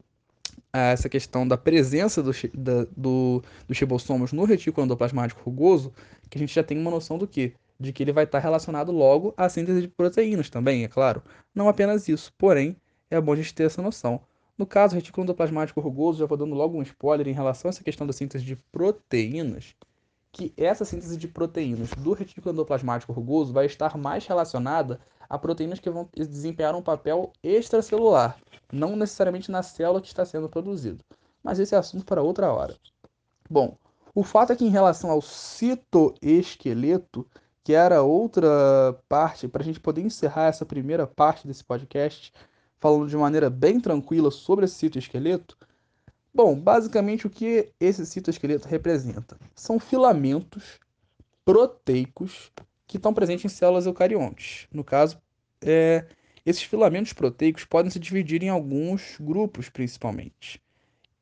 a 0.73 0.91
essa 0.91 1.09
questão 1.09 1.47
da 1.47 1.57
presença 1.57 2.23
do, 2.23 2.31
da, 2.55 2.87
do, 2.97 3.43
dos 3.67 3.79
ribossomos 3.79 4.33
no 4.33 4.45
retículo 4.45 4.85
endoplasmático 4.85 5.43
rugoso, 5.43 5.93
que 6.29 6.39
a 6.39 6.41
gente 6.41 6.55
já 6.55 6.63
tem 6.63 6.79
uma 6.79 6.91
noção 6.91 7.19
do 7.19 7.27
que? 7.27 7.55
De 7.81 7.93
que 7.93 8.03
ele 8.03 8.13
vai 8.13 8.25
estar 8.25 8.39
relacionado 8.39 8.93
logo 8.93 9.33
à 9.37 9.49
síntese 9.49 9.81
de 9.81 9.89
proteínas 9.89 10.51
também, 10.51 10.85
é 10.85 10.89
claro. 10.89 11.23
Não 11.55 11.69
apenas 11.69 12.09
isso, 12.09 12.33
porém, 12.37 12.77
é 13.11 13.21
bom 13.21 13.33
a 13.33 13.37
gente 13.37 13.55
ter 13.55 13.65
essa 13.65 13.81
noção. 13.81 14.21
No 14.59 14.67
caso, 14.67 14.97
retículo 14.97 15.23
endoplasmático 15.23 15.81
rugoso, 15.81 16.19
já 16.19 16.27
vou 16.27 16.37
dando 16.37 16.57
logo 16.57 16.77
um 16.77 16.83
spoiler 16.83 17.29
em 17.29 17.33
relação 17.33 17.69
a 17.69 17.71
essa 17.71 17.85
questão 17.85 18.05
da 18.05 18.13
síntese 18.13 18.45
de 18.45 18.57
proteínas, 18.57 19.77
que 20.33 20.53
essa 20.57 20.85
síntese 20.85 21.17
de 21.17 21.29
proteínas 21.29 21.91
do 21.91 22.13
retículo 22.13 22.53
endoplasmático 22.53 23.13
rugoso 23.13 23.53
vai 23.53 23.67
estar 23.67 23.97
mais 23.97 24.27
relacionada 24.27 24.99
a 25.31 25.39
proteínas 25.39 25.79
que 25.79 25.89
vão 25.89 26.09
desempenhar 26.13 26.75
um 26.75 26.83
papel 26.83 27.33
extracelular, 27.41 28.37
não 28.73 28.97
necessariamente 28.97 29.49
na 29.49 29.63
célula 29.63 30.01
que 30.01 30.09
está 30.09 30.25
sendo 30.25 30.49
produzido. 30.49 31.05
Mas 31.41 31.61
esse 31.61 31.77
é 31.77 31.79
assunto 31.79 32.05
para 32.05 32.23
outra 32.23 32.53
hora. 32.53 32.77
Bom, 33.49 33.77
o 34.13 34.25
fato 34.25 34.53
é 34.53 34.57
que 34.57 34.65
em 34.65 34.71
relação 34.71 35.11
ao 35.11 35.23
citoesqueleto, 35.23 37.25
que 37.63 37.75
era 37.75 38.03
outra 38.03 38.99
parte, 39.09 39.47
para 39.47 39.63
a 39.63 39.65
gente 39.65 39.79
poder 39.79 40.01
encerrar 40.01 40.47
essa 40.47 40.67
primeira 40.67 41.07
parte 41.07 41.47
desse 41.47 41.63
podcast, 41.63 42.33
falando 42.81 43.09
de 43.09 43.17
maneira 43.17 43.51
bem 43.51 43.81
tranquila 43.81 44.31
sobre 44.31 44.65
esse 44.65 44.75
citoesqueleto, 44.75 45.57
bom, 46.33 46.59
basicamente 46.59 47.27
o 47.27 47.31
que 47.31 47.73
esse 47.81 48.05
citoesqueleto 48.07 48.69
representa? 48.69 49.39
São 49.55 49.79
filamentos 49.79 50.79
proteicos 51.45 52.53
que 52.87 52.97
estão 52.97 53.13
presentes 53.13 53.45
em 53.45 53.55
células 53.55 53.87
eucariontes. 53.87 54.67
No 54.73 54.85
caso, 54.85 55.21
é, 55.63 56.07
esses 56.45 56.63
filamentos 56.63 57.13
proteicos 57.13 57.65
podem 57.65 57.91
se 57.91 57.99
dividir 57.99 58.43
em 58.43 58.49
alguns 58.49 59.17
grupos, 59.21 59.69
principalmente. 59.69 60.61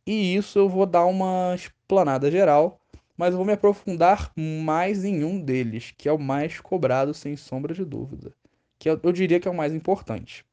E 0.07 0.37
isso 0.37 0.59
eu 0.59 0.69
vou 0.69 0.87
dar 0.87 1.07
uma 1.07 1.55
explanada 1.55 2.31
geral, 2.31 2.81
mas 3.17 3.31
eu 3.31 3.39
vou 3.39 3.47
me 3.47 3.55
aprofundar 3.55 4.31
mais 4.37 5.05
em 5.05 5.25
um 5.25 5.41
deles, 5.41 5.93
que 5.97 6.09
é 6.09 6.13
o 6.13 6.19
mais 6.19 6.61
cobrado, 6.61 7.15
sem 7.15 7.37
sombra 7.37 7.75
de 7.75 7.85
dúvida. 7.85 8.33
Que 8.79 8.91
eu, 8.91 9.01
eu 9.03 9.13
diria 9.13 9.41
que 9.41 9.49
é 9.49 9.51
o 9.51 9.57
mais 9.57 9.73
importante 9.73 10.45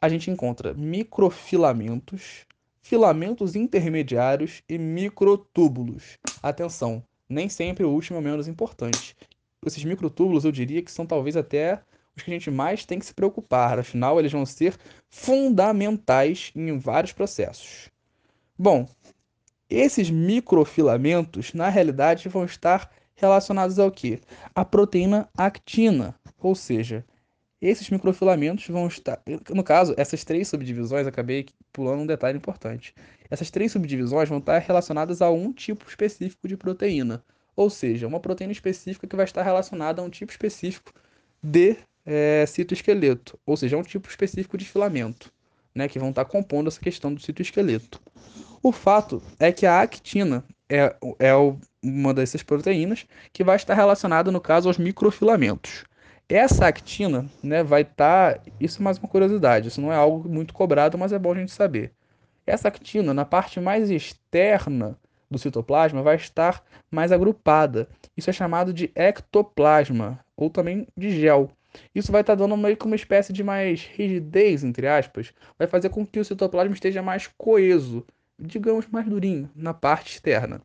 a 0.00 0.08
gente 0.08 0.30
encontra 0.30 0.72
microfilamentos, 0.74 2.46
filamentos 2.80 3.54
intermediários 3.54 4.62
e 4.68 4.78
microtúbulos. 4.78 6.18
Atenção, 6.42 7.04
nem 7.28 7.48
sempre 7.48 7.84
o 7.84 7.90
último 7.90 8.18
é 8.18 8.20
o 8.20 8.24
menos 8.24 8.48
importante. 8.48 9.16
Esses 9.64 9.84
microtúbulos 9.84 10.44
eu 10.44 10.52
diria 10.52 10.82
que 10.82 10.90
são 10.90 11.04
talvez 11.04 11.36
até 11.36 11.82
os 12.16 12.22
que 12.22 12.30
a 12.30 12.34
gente 12.34 12.50
mais 12.50 12.84
tem 12.84 12.98
que 12.98 13.06
se 13.06 13.14
preocupar, 13.14 13.78
afinal 13.78 14.18
eles 14.18 14.32
vão 14.32 14.46
ser 14.46 14.76
fundamentais 15.08 16.50
em 16.56 16.76
vários 16.78 17.12
processos. 17.12 17.90
Bom, 18.58 18.88
esses 19.68 20.10
microfilamentos 20.10 21.54
na 21.54 21.68
realidade 21.68 22.28
vão 22.28 22.44
estar 22.44 22.90
relacionados 23.14 23.78
ao 23.78 23.90
que? 23.90 24.20
A 24.54 24.64
proteína 24.64 25.28
actina, 25.36 26.14
ou 26.38 26.54
seja, 26.54 27.04
esses 27.60 27.90
microfilamentos 27.90 28.66
vão 28.68 28.86
estar. 28.86 29.20
No 29.54 29.62
caso, 29.62 29.94
essas 29.96 30.24
três 30.24 30.48
subdivisões, 30.48 31.06
acabei 31.06 31.46
pulando 31.72 32.02
um 32.02 32.06
detalhe 32.06 32.38
importante. 32.38 32.94
Essas 33.30 33.50
três 33.50 33.72
subdivisões 33.72 34.28
vão 34.28 34.38
estar 34.38 34.58
relacionadas 34.58 35.20
a 35.20 35.30
um 35.30 35.52
tipo 35.52 35.88
específico 35.88 36.48
de 36.48 36.56
proteína. 36.56 37.22
Ou 37.54 37.68
seja, 37.68 38.06
uma 38.06 38.20
proteína 38.20 38.52
específica 38.52 39.06
que 39.06 39.16
vai 39.16 39.24
estar 39.24 39.42
relacionada 39.42 40.00
a 40.00 40.04
um 40.04 40.10
tipo 40.10 40.32
específico 40.32 40.92
de 41.42 41.76
é, 42.06 42.44
citoesqueleto. 42.46 43.38
Ou 43.44 43.56
seja, 43.56 43.76
um 43.76 43.82
tipo 43.82 44.08
específico 44.08 44.56
de 44.56 44.64
filamento. 44.64 45.32
Né, 45.72 45.86
que 45.86 46.00
vão 46.00 46.10
estar 46.10 46.24
compondo 46.24 46.66
essa 46.66 46.80
questão 46.80 47.14
do 47.14 47.20
citoesqueleto. 47.20 48.00
O 48.60 48.72
fato 48.72 49.22
é 49.38 49.52
que 49.52 49.64
a 49.64 49.80
actina 49.80 50.44
é, 50.68 50.96
é 51.20 51.32
uma 51.82 52.12
dessas 52.12 52.42
proteínas 52.42 53.06
que 53.32 53.44
vai 53.44 53.54
estar 53.54 53.74
relacionada, 53.74 54.32
no 54.32 54.40
caso, 54.40 54.68
aos 54.68 54.78
microfilamentos. 54.78 55.84
Essa 56.30 56.66
actina, 56.66 57.28
né, 57.42 57.64
vai 57.64 57.82
estar. 57.82 58.34
Tá... 58.36 58.40
Isso 58.60 58.80
é 58.80 58.84
mais 58.84 58.98
uma 58.98 59.08
curiosidade, 59.08 59.66
isso 59.66 59.80
não 59.80 59.92
é 59.92 59.96
algo 59.96 60.28
muito 60.28 60.54
cobrado, 60.54 60.96
mas 60.96 61.12
é 61.12 61.18
bom 61.18 61.32
a 61.32 61.34
gente 61.34 61.50
saber. 61.50 61.92
Essa 62.46 62.68
actina, 62.68 63.12
na 63.12 63.24
parte 63.24 63.58
mais 63.60 63.90
externa 63.90 64.96
do 65.28 65.38
citoplasma, 65.38 66.02
vai 66.02 66.14
estar 66.14 66.62
mais 66.90 67.10
agrupada. 67.10 67.88
Isso 68.16 68.30
é 68.30 68.32
chamado 68.32 68.72
de 68.72 68.92
ectoplasma, 68.94 70.24
ou 70.36 70.48
também 70.48 70.86
de 70.96 71.10
gel. 71.10 71.50
Isso 71.92 72.12
vai 72.12 72.20
estar 72.20 72.36
tá 72.36 72.44
dando 72.44 72.56
meio 72.56 72.76
que 72.76 72.86
uma 72.86 72.96
espécie 72.96 73.32
de 73.32 73.42
mais 73.42 73.84
rigidez, 73.84 74.62
entre 74.62 74.86
aspas, 74.86 75.32
vai 75.58 75.66
fazer 75.66 75.88
com 75.88 76.06
que 76.06 76.20
o 76.20 76.24
citoplasma 76.24 76.74
esteja 76.74 77.02
mais 77.02 77.26
coeso, 77.26 78.06
digamos 78.38 78.86
mais 78.86 79.06
durinho, 79.06 79.50
na 79.54 79.74
parte 79.74 80.12
externa. 80.12 80.60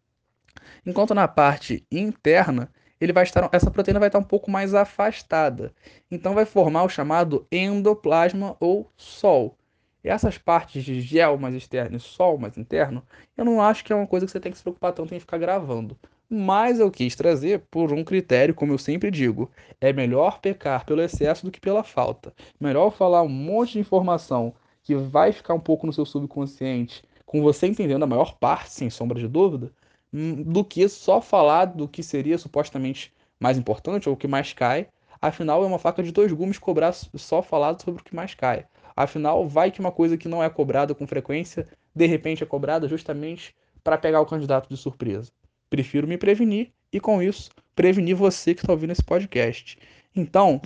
Enquanto 0.85 1.15
na 1.15 1.27
parte 1.27 1.83
interna, 1.91 2.69
ele 3.05 3.13
vai 3.13 3.23
estar, 3.23 3.49
essa 3.51 3.71
proteína 3.71 3.99
vai 3.99 4.09
estar 4.09 4.19
um 4.19 4.23
pouco 4.23 4.51
mais 4.51 4.73
afastada. 4.73 5.73
Então 6.09 6.33
vai 6.33 6.45
formar 6.45 6.83
o 6.83 6.89
chamado 6.89 7.47
endoplasma 7.51 8.55
ou 8.59 8.91
sol. 8.97 9.57
E 10.03 10.09
essas 10.09 10.37
partes 10.37 10.83
de 10.83 11.01
gel 11.01 11.37
mais 11.37 11.55
externo 11.55 11.97
e 11.97 11.99
sol 11.99 12.37
mais 12.37 12.57
interno, 12.57 13.03
eu 13.35 13.43
não 13.43 13.61
acho 13.61 13.83
que 13.83 13.91
é 13.91 13.95
uma 13.95 14.05
coisa 14.05 14.25
que 14.25 14.31
você 14.31 14.39
tem 14.39 14.51
que 14.51 14.57
se 14.57 14.63
preocupar 14.63 14.93
tanto 14.93 15.15
em 15.15 15.19
ficar 15.19 15.37
gravando. 15.37 15.97
Mas 16.29 16.79
eu 16.79 16.91
quis 16.91 17.15
trazer 17.15 17.61
por 17.71 17.91
um 17.91 18.03
critério, 18.03 18.53
como 18.53 18.73
eu 18.73 18.77
sempre 18.77 19.09
digo, 19.11 19.49
é 19.79 19.93
melhor 19.93 20.39
pecar 20.39 20.85
pelo 20.85 21.01
excesso 21.01 21.45
do 21.45 21.51
que 21.51 21.59
pela 21.59 21.83
falta. 21.83 22.33
Melhor 22.59 22.91
falar 22.91 23.21
um 23.21 23.29
monte 23.29 23.73
de 23.73 23.79
informação 23.79 24.53
que 24.83 24.95
vai 24.95 25.31
ficar 25.31 25.53
um 25.53 25.59
pouco 25.59 25.87
no 25.87 25.93
seu 25.93 26.05
subconsciente, 26.05 27.03
com 27.25 27.41
você 27.41 27.67
entendendo 27.67 28.03
a 28.03 28.07
maior 28.07 28.37
parte, 28.37 28.71
sem 28.71 28.89
sombra 28.89 29.19
de 29.19 29.27
dúvida, 29.27 29.71
do 30.15 30.63
que 30.63 30.87
só 30.87 31.19
falar 31.19 31.65
do 31.65 31.89
que 31.89 32.01
seria 32.01 32.37
supostamente 32.37 33.13
mais 33.37 33.57
importante 33.57 34.07
ou 34.07 34.15
o 34.15 34.17
que 34.17 34.27
mais 34.27 34.53
cai. 34.53 34.87
Afinal, 35.21 35.61
é 35.63 35.67
uma 35.67 35.79
faca 35.79 36.01
de 36.01 36.11
dois 36.11 36.31
gumes 36.31 36.57
cobrar 36.57 36.93
só 36.93 37.41
falar 37.41 37.77
sobre 37.79 38.01
o 38.01 38.03
que 38.03 38.15
mais 38.15 38.33
cai. 38.33 38.65
Afinal, 38.95 39.45
vai 39.45 39.71
que 39.71 39.81
uma 39.81 39.91
coisa 39.91 40.17
que 40.17 40.29
não 40.29 40.41
é 40.41 40.49
cobrada 40.49 40.95
com 40.95 41.05
frequência, 41.05 41.67
de 41.93 42.05
repente 42.05 42.43
é 42.43 42.45
cobrada 42.45 42.87
justamente 42.87 43.53
para 43.83 43.97
pegar 43.97 44.21
o 44.21 44.25
candidato 44.25 44.69
de 44.69 44.77
surpresa. 44.77 45.31
Prefiro 45.69 46.07
me 46.07 46.17
prevenir 46.17 46.71
e, 46.93 46.99
com 46.99 47.21
isso, 47.21 47.49
prevenir 47.75 48.15
você 48.15 48.53
que 48.53 48.61
está 48.61 48.71
ouvindo 48.71 48.91
esse 48.91 49.03
podcast. 49.03 49.77
Então, 50.15 50.61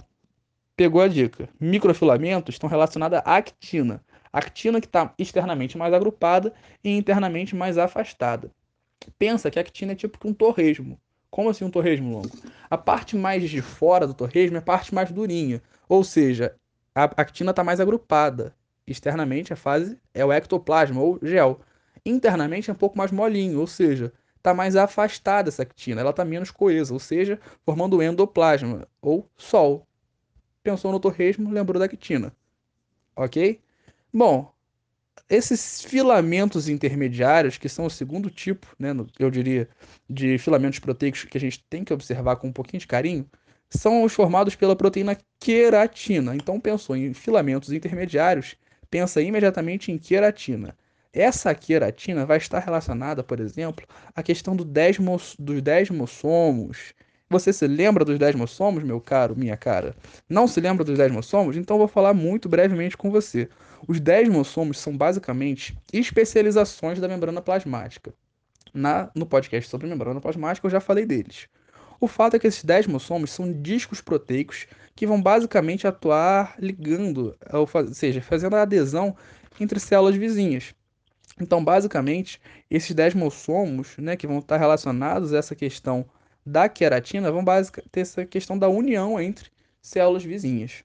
pegou 0.76 1.02
a 1.02 1.08
dica. 1.08 1.50
Microfilamentos 1.60 2.54
estão 2.54 2.70
relacionados 2.70 3.18
à 3.26 3.36
actina. 3.36 4.04
Actina 4.32 4.80
que 4.80 4.86
está 4.86 5.12
externamente 5.18 5.76
mais 5.76 5.92
agrupada 5.92 6.54
e 6.84 6.96
internamente 6.96 7.56
mais 7.56 7.80
afastada 7.80 8.52
pensa 9.18 9.50
que 9.50 9.60
a 9.60 9.62
actina 9.62 9.94
é 9.94 9.96
tipo 9.96 10.28
um 10.28 10.34
torresmo. 10.34 11.00
Como 11.30 11.50
assim 11.50 11.64
um 11.64 11.72
torresmo 11.72 12.12
longo? 12.12 12.32
A 12.70 12.78
parte 12.78 13.16
mais 13.16 13.50
de 13.50 13.62
fora 13.62 14.08
do 14.08 14.14
torresmo 14.14 14.58
é 14.58 14.60
a 14.60 14.64
parte 14.64 14.94
mais 14.94 15.12
durinha, 15.12 15.62
ou 15.88 16.04
seja, 16.04 16.56
a 16.94 17.04
actina 17.04 17.52
está 17.52 17.64
mais 17.64 17.80
agrupada. 17.80 18.56
Externamente 18.88 19.54
a 19.54 19.56
fase 19.56 20.00
é 20.14 20.26
o 20.26 20.34
ectoplasma 20.34 21.00
ou 21.00 21.20
gel. 21.22 21.62
Internamente 22.06 22.70
é 22.70 22.74
um 22.74 22.76
pouco 22.76 22.98
mais 22.98 23.12
molinho, 23.12 23.60
ou 23.60 23.68
seja, 23.68 24.12
está 24.38 24.54
mais 24.54 24.76
afastada 24.76 25.50
essa 25.50 25.62
actina, 25.62 26.02
ela 26.02 26.10
está 26.10 26.26
menos 26.26 26.50
coesa, 26.50 26.94
ou 26.94 27.00
seja, 27.00 27.40
formando 27.64 28.02
endoplasma 28.02 28.88
ou 29.02 29.30
sol. 29.38 29.86
Pensou 30.64 30.92
no 30.92 31.00
torresmo, 31.00 31.52
lembrou 31.52 31.80
da 31.80 31.86
actina. 31.86 32.34
Ok? 33.16 33.62
Bom, 34.12 34.52
esses 35.30 35.82
filamentos 35.82 36.70
intermediários, 36.70 37.58
que 37.58 37.70
são 37.70 37.86
o 37.86 37.90
segundo 37.90 38.30
tipo, 38.30 38.68
né, 38.78 38.90
eu 39.18 39.30
diria, 39.32 39.68
de 40.10 40.38
filamentos 40.38 40.80
proteicos 40.80 41.24
que 41.24 41.38
a 41.38 41.42
gente 41.42 41.64
tem 41.70 41.84
que 41.84 41.94
observar 41.94 42.36
com 42.38 42.48
um 42.48 42.54
pouquinho 42.54 42.80
de 42.80 42.88
carinho, 42.88 43.30
são 43.70 44.04
os 44.04 44.14
formados 44.14 44.56
pela 44.56 44.76
proteína 44.76 45.18
queratina. 45.40 46.36
Então, 46.36 46.60
pensou 46.60 46.96
em 46.96 47.14
filamentos 47.14 47.72
intermediários, 47.72 48.56
pensa 48.90 49.22
imediatamente 49.22 49.92
em 49.92 49.98
queratina. 49.98 50.76
Essa 51.14 51.54
queratina 51.56 52.26
vai 52.26 52.38
estar 52.38 52.60
relacionada, 52.60 53.24
por 53.24 53.40
exemplo, 53.40 53.86
à 54.16 54.22
questão 54.22 54.56
do 54.56 54.64
desmos, 54.64 55.36
dos 55.40 55.62
desmossomos. 55.62 56.94
Você 57.30 57.54
se 57.54 57.68
lembra 57.68 58.04
dos 58.06 58.18
desmossomos, 58.18 58.84
meu 58.84 59.00
caro, 59.00 59.36
minha 59.36 59.58
cara? 59.58 59.96
Não 60.28 60.48
se 60.48 60.60
lembra 60.60 60.84
dos 60.84 60.98
desmossomos? 60.98 61.56
Então 61.58 61.78
vou 61.78 61.88
falar 61.88 62.14
muito 62.14 62.50
brevemente 62.50 62.98
com 62.98 63.12
você. 63.12 63.50
Os 63.88 64.00
desmossomos 64.00 64.78
são 64.78 64.96
basicamente 64.96 65.78
especializações 65.92 67.00
da 67.00 67.08
membrana 67.08 67.42
plasmática. 67.42 68.14
Na, 68.74 69.10
no 69.16 69.26
podcast 69.26 69.70
sobre 69.70 69.88
membrana 69.88 70.22
plasmática 70.22 70.68
eu 70.68 70.72
já 70.72 70.80
falei 70.80 71.06
deles. 71.06 71.48
O 72.00 72.08
fato 72.08 72.36
é 72.36 72.40
que 72.40 72.48
esses 72.48 72.64
desmossomos 72.64 73.32
são 73.32 73.52
discos 73.52 74.00
proteicos 74.00 74.68
que 74.96 75.08
vão 75.08 75.22
basicamente 75.22 75.88
atuar 75.88 76.56
ligando, 76.60 77.38
ou 77.52 77.68
seja, 77.94 78.22
fazendo 78.22 78.56
a 78.56 78.62
adesão 78.62 79.16
entre 79.60 79.80
células 79.80 80.16
vizinhas. 80.16 80.74
Então, 81.40 81.64
basicamente, 81.64 82.40
esses 82.70 82.94
desmossomos, 82.94 83.98
né, 83.98 84.16
que 84.16 84.28
vão 84.28 84.40
estar 84.40 84.58
relacionados 84.58 85.34
a 85.34 85.38
essa 85.38 85.56
questão 85.56 86.06
da 86.46 86.68
queratina, 86.68 87.32
vão 87.32 87.44
ter 87.92 88.02
essa 88.02 88.26
questão 88.26 88.58
da 88.58 88.68
união 88.68 89.20
entre 89.20 89.50
células 89.82 90.24
vizinhas. 90.24 90.84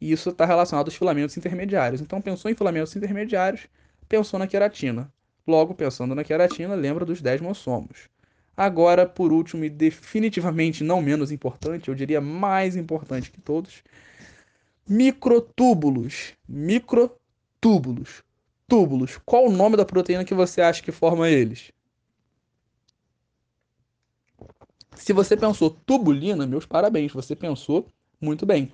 E 0.00 0.12
isso 0.12 0.30
está 0.30 0.44
relacionado 0.44 0.88
aos 0.88 0.96
filamentos 0.96 1.36
intermediários. 1.36 2.00
Então, 2.00 2.20
pensou 2.20 2.50
em 2.50 2.54
filamentos 2.54 2.94
intermediários, 2.94 3.66
pensou 4.08 4.38
na 4.38 4.46
queratina. 4.46 5.10
Logo, 5.46 5.74
pensando 5.74 6.14
na 6.14 6.24
queratina, 6.24 6.74
lembra 6.74 7.04
dos 7.04 7.20
desmossomos. 7.20 8.08
Agora, 8.56 9.06
por 9.06 9.32
último 9.32 9.64
e 9.64 9.70
definitivamente 9.70 10.82
não 10.82 11.02
menos 11.02 11.30
importante, 11.30 11.88
eu 11.88 11.94
diria 11.94 12.20
mais 12.20 12.74
importante 12.74 13.30
que 13.30 13.40
todos, 13.40 13.82
microtúbulos. 14.88 16.32
Microtúbulos. 16.48 18.22
Túbulos. 18.66 19.18
Qual 19.24 19.46
o 19.46 19.52
nome 19.52 19.76
da 19.76 19.84
proteína 19.84 20.24
que 20.24 20.34
você 20.34 20.60
acha 20.60 20.82
que 20.82 20.90
forma 20.90 21.28
eles? 21.28 21.70
Se 24.94 25.12
você 25.12 25.36
pensou 25.36 25.70
tubulina, 25.70 26.46
meus 26.46 26.64
parabéns, 26.66 27.12
você 27.12 27.36
pensou 27.36 27.86
muito 28.20 28.46
bem. 28.46 28.72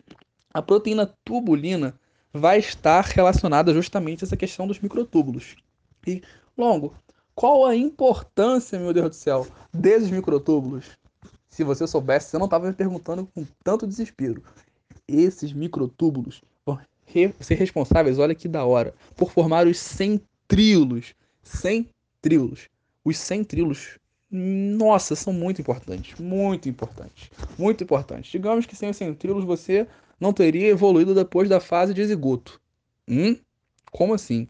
A 0.52 0.60
proteína 0.60 1.06
tubulina 1.24 1.94
vai 2.32 2.58
estar 2.58 3.04
relacionada 3.04 3.72
justamente 3.72 4.24
a 4.24 4.26
essa 4.26 4.36
questão 4.36 4.66
dos 4.66 4.80
microtúbulos. 4.80 5.56
E, 6.06 6.22
longo, 6.56 6.94
qual 7.34 7.64
a 7.64 7.74
importância, 7.74 8.78
meu 8.78 8.92
Deus 8.92 9.10
do 9.10 9.14
céu, 9.14 9.46
desses 9.72 10.10
microtúbulos? 10.10 10.90
Se 11.48 11.64
você 11.64 11.86
soubesse, 11.86 12.30
você 12.30 12.38
não 12.38 12.46
estava 12.46 12.66
me 12.66 12.72
perguntando 12.72 13.28
com 13.34 13.46
tanto 13.62 13.86
desespero. 13.86 14.42
Esses 15.06 15.52
microtúbulos 15.52 16.42
vão 16.64 16.78
ser 17.40 17.54
responsáveis, 17.54 18.18
olha 18.18 18.34
que 18.34 18.48
da 18.48 18.64
hora, 18.64 18.94
por 19.16 19.30
formar 19.32 19.66
os 19.66 19.78
centríolos. 19.78 21.14
Centríolos. 21.42 22.68
Os 23.04 23.18
centríolos, 23.18 23.98
nossa, 24.30 25.14
são 25.14 25.32
muito 25.32 25.60
importantes. 25.60 26.18
Muito 26.18 26.68
importantes. 26.68 27.30
Muito 27.58 27.84
importantes. 27.84 28.30
Digamos 28.30 28.64
que 28.64 28.76
sem 28.76 28.88
os 28.88 28.96
centríolos 28.96 29.44
você 29.44 29.86
não 30.22 30.32
teria 30.32 30.68
evoluído 30.68 31.16
depois 31.16 31.48
da 31.48 31.58
fase 31.58 31.92
de 31.92 32.06
zigoto. 32.06 32.60
Hum? 33.08 33.36
Como 33.90 34.14
assim? 34.14 34.46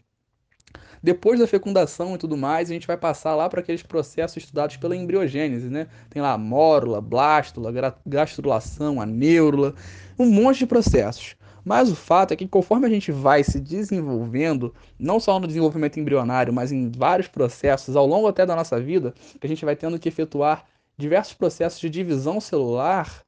Depois 1.02 1.40
da 1.40 1.46
fecundação 1.46 2.14
e 2.14 2.18
tudo 2.18 2.36
mais, 2.36 2.70
a 2.70 2.74
gente 2.74 2.86
vai 2.86 2.98
passar 2.98 3.34
lá 3.34 3.48
para 3.48 3.60
aqueles 3.60 3.82
processos 3.82 4.36
estudados 4.36 4.76
pela 4.76 4.94
embriogênese, 4.94 5.70
né? 5.70 5.88
Tem 6.10 6.20
lá 6.20 6.34
a 6.34 6.38
mórula, 6.38 7.00
blástula, 7.00 7.72
gastrulação, 8.04 9.00
a 9.00 9.06
neurula, 9.06 9.74
um 10.18 10.26
monte 10.26 10.58
de 10.58 10.66
processos. 10.66 11.36
Mas 11.64 11.90
o 11.90 11.96
fato 11.96 12.32
é 12.32 12.36
que 12.36 12.46
conforme 12.46 12.86
a 12.86 12.90
gente 12.90 13.10
vai 13.10 13.42
se 13.42 13.58
desenvolvendo, 13.58 14.74
não 14.98 15.18
só 15.18 15.40
no 15.40 15.46
desenvolvimento 15.46 15.98
embrionário, 15.98 16.52
mas 16.52 16.70
em 16.70 16.90
vários 16.90 17.28
processos 17.28 17.96
ao 17.96 18.06
longo 18.06 18.28
até 18.28 18.44
da 18.44 18.54
nossa 18.54 18.78
vida, 18.78 19.14
a 19.40 19.46
gente 19.46 19.64
vai 19.64 19.74
tendo 19.74 19.98
que 19.98 20.08
efetuar 20.10 20.66
diversos 20.98 21.32
processos 21.32 21.80
de 21.80 21.88
divisão 21.88 22.42
celular. 22.42 23.24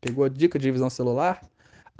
Pegou 0.00 0.24
a 0.24 0.28
dica 0.28 0.56
de 0.56 0.62
divisão 0.62 0.88
celular? 0.88 1.49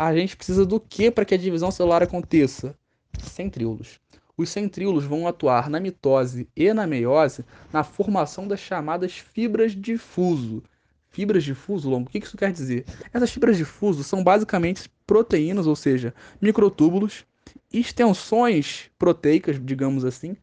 A 0.01 0.15
gente 0.15 0.35
precisa 0.35 0.65
do 0.65 0.81
que 0.81 1.11
para 1.11 1.27
que 1.27 1.35
a 1.35 1.37
divisão 1.37 1.71
celular 1.71 2.03
aconteça? 2.03 2.75
Centríolos. 3.23 4.01
Os 4.35 4.49
centríolos 4.49 5.05
vão 5.05 5.29
atuar 5.29 5.69
na 5.69 5.79
mitose 5.79 6.49
e 6.57 6.73
na 6.73 6.87
meiose 6.87 7.45
na 7.71 7.85
formação 7.85 8.49
das 8.49 8.61
chamadas 8.61 9.19
fibras 9.19 9.73
de 9.73 9.99
fuso. 9.99 10.63
Fibras 11.11 11.45
de 11.45 11.55
fuso, 11.55 11.91
longo, 11.91 12.09
o 12.09 12.11
que 12.11 12.17
isso 12.17 12.39
quer 12.39 12.51
dizer? 12.51 12.87
Essas 13.13 13.31
fibras 13.31 13.59
de 13.59 13.65
fuso 13.67 14.03
são 14.03 14.25
basicamente 14.25 14.91
proteínas, 15.07 15.67
ou 15.67 15.77
seja, 15.77 16.15
microtúbulos, 16.41 17.27
extensões 17.71 18.91
proteicas, 18.99 19.63
digamos 19.63 20.07
assim, 20.07 20.35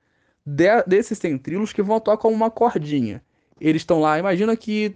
de, 0.45 0.83
desses 0.85 1.17
centríolos 1.17 1.73
que 1.73 1.81
vão 1.81 1.95
atuar 1.95 2.17
como 2.17 2.35
uma 2.35 2.51
cordinha. 2.51 3.23
Eles 3.59 3.81
estão 3.81 3.99
lá, 3.99 4.19
imagina 4.19 4.55
que, 4.55 4.95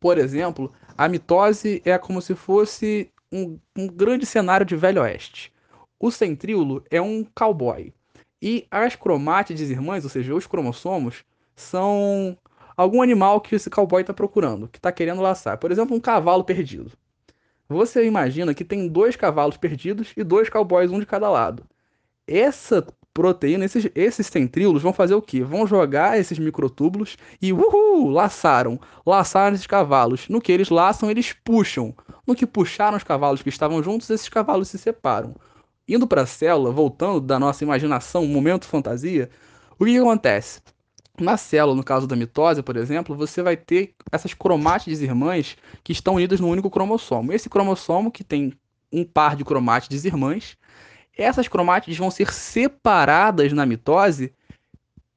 por 0.00 0.16
exemplo, 0.16 0.72
a 0.96 1.06
mitose 1.06 1.82
é 1.84 1.98
como 1.98 2.22
se 2.22 2.34
fosse 2.34 3.10
um, 3.34 3.58
um 3.76 3.88
grande 3.88 4.24
cenário 4.24 4.64
de 4.64 4.76
velho 4.76 5.02
oeste. 5.02 5.52
O 5.98 6.10
centríolo 6.10 6.84
é 6.90 7.00
um 7.00 7.24
cowboy. 7.34 7.92
E 8.40 8.66
as 8.70 8.94
cromátides 8.94 9.70
irmãs, 9.70 10.04
ou 10.04 10.10
seja, 10.10 10.34
os 10.34 10.46
cromossomos, 10.46 11.24
são 11.56 12.38
algum 12.76 13.02
animal 13.02 13.40
que 13.40 13.54
esse 13.54 13.68
cowboy 13.68 14.02
está 14.02 14.14
procurando, 14.14 14.68
que 14.68 14.78
está 14.78 14.92
querendo 14.92 15.20
laçar. 15.20 15.58
Por 15.58 15.72
exemplo, 15.72 15.96
um 15.96 16.00
cavalo 16.00 16.44
perdido. 16.44 16.92
Você 17.68 18.06
imagina 18.06 18.54
que 18.54 18.64
tem 18.64 18.86
dois 18.86 19.16
cavalos 19.16 19.56
perdidos 19.56 20.12
e 20.16 20.22
dois 20.22 20.48
cowboys, 20.48 20.90
um 20.90 21.00
de 21.00 21.06
cada 21.06 21.28
lado. 21.30 21.64
Essa 22.26 22.86
proteína, 23.14 23.64
esses, 23.64 23.88
esses 23.94 24.26
centríolos 24.26 24.82
vão 24.82 24.92
fazer 24.92 25.14
o 25.14 25.22
quê? 25.22 25.42
Vão 25.42 25.66
jogar 25.66 26.18
esses 26.18 26.38
microtúbulos 26.38 27.16
e 27.40 27.52
uhul, 27.52 28.10
laçaram. 28.10 28.78
Laçaram 29.06 29.54
esses 29.54 29.66
cavalos. 29.66 30.28
No 30.28 30.40
que 30.40 30.50
eles 30.50 30.68
laçam, 30.68 31.10
eles 31.10 31.32
puxam. 31.32 31.94
No 32.26 32.34
que 32.34 32.46
puxaram 32.46 32.96
os 32.96 33.04
cavalos 33.04 33.40
que 33.40 33.48
estavam 33.48 33.82
juntos, 33.82 34.10
esses 34.10 34.28
cavalos 34.28 34.68
se 34.68 34.76
separam 34.76 35.34
indo 35.86 36.06
para 36.06 36.22
a 36.22 36.26
célula, 36.26 36.70
voltando 36.70 37.20
da 37.20 37.38
nossa 37.38 37.62
imaginação, 37.62 38.26
momento 38.26 38.66
fantasia, 38.66 39.30
o 39.78 39.84
que, 39.84 39.98
acontece? 39.98 40.60
Na 41.20 41.36
célula, 41.36 41.76
no 41.76 41.84
caso 41.84 42.06
da 42.06 42.16
mitose, 42.16 42.62
por 42.62 42.76
exemplo, 42.76 43.14
você 43.14 43.42
vai 43.42 43.56
ter 43.56 43.94
essas 44.10 44.34
cromátides 44.34 45.00
irmãs 45.00 45.56
que 45.82 45.92
estão 45.92 46.14
unidas 46.14 46.40
no 46.40 46.48
único 46.48 46.70
cromossomo. 46.70 47.32
Esse 47.32 47.48
cromossomo, 47.48 48.10
que 48.10 48.24
tem 48.24 48.52
um 48.92 49.04
par 49.04 49.36
de 49.36 49.44
cromátides 49.44 50.04
irmãs, 50.04 50.56
essas 51.16 51.48
cromátides 51.48 51.96
vão 51.96 52.10
ser 52.10 52.32
separadas 52.32 53.52
na 53.52 53.64
mitose 53.64 54.32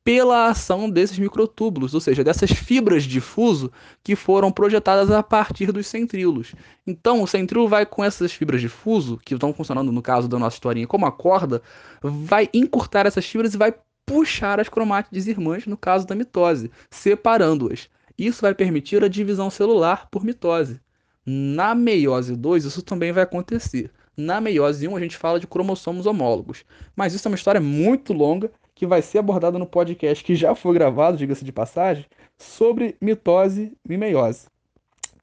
pela 0.08 0.48
ação 0.48 0.90
desses 0.90 1.20
microtúbulos, 1.20 1.94
ou 1.94 2.00
seja, 2.00 2.24
dessas 2.24 2.50
fibras 2.50 3.04
de 3.04 3.20
fuso 3.20 3.70
que 4.02 4.16
foram 4.16 4.50
projetadas 4.50 5.12
a 5.12 5.22
partir 5.22 5.70
dos 5.74 5.86
centríolos. 5.86 6.56
Então, 6.88 7.22
o 7.22 7.28
centríolo 7.28 7.68
vai 7.68 7.86
com 7.86 8.06
essas 8.06 8.32
fibras 8.32 8.62
de 8.62 8.70
fuso, 8.70 9.18
que 9.18 9.34
estão 9.34 9.54
funcionando 9.54 9.92
no 9.92 10.02
caso 10.02 10.30
da 10.30 10.40
nossa 10.40 10.56
historinha 10.56 10.88
como 10.88 11.06
a 11.06 11.12
corda, 11.12 11.62
vai 12.02 12.50
encurtar 12.54 13.06
essas 13.06 13.26
fibras 13.26 13.54
e 13.54 13.58
vai 13.58 13.74
puxar 14.06 14.62
as 14.62 14.70
cromátides 14.70 15.28
irmãs, 15.28 15.66
no 15.66 15.76
caso 15.76 16.08
da 16.08 16.16
mitose, 16.16 16.72
separando-as. 16.90 17.90
Isso 18.18 18.42
vai 18.42 18.56
permitir 18.56 19.04
a 19.04 19.10
divisão 19.10 19.50
celular 19.50 20.08
por 20.10 20.24
mitose. 20.24 20.80
Na 21.26 21.76
meiose 21.76 22.34
2, 22.34 22.64
isso 22.64 22.82
também 22.82 23.12
vai 23.12 23.24
acontecer. 23.24 23.92
Na 24.18 24.42
meiose 24.42 24.88
1, 24.88 24.96
a 24.96 25.00
gente 25.00 25.16
fala 25.16 25.40
de 25.40 25.46
cromossomos 25.46 26.08
homólogos. 26.08 26.66
Mas 26.96 27.14
isso 27.14 27.28
é 27.28 27.30
uma 27.30 27.36
história 27.36 27.62
muito 27.62 28.14
longa 28.14 28.52
que 28.74 28.88
vai 28.88 29.02
ser 29.02 29.20
abordada 29.20 29.60
no 29.60 29.66
podcast 29.68 30.24
que 30.24 30.36
já 30.36 30.56
foi 30.56 30.74
gravado, 30.74 31.18
diga-se 31.18 31.46
de 31.46 31.52
passagem, 31.52 32.06
sobre 32.38 32.96
mitose 33.00 33.78
e 33.88 33.98
meiose. 33.98 34.48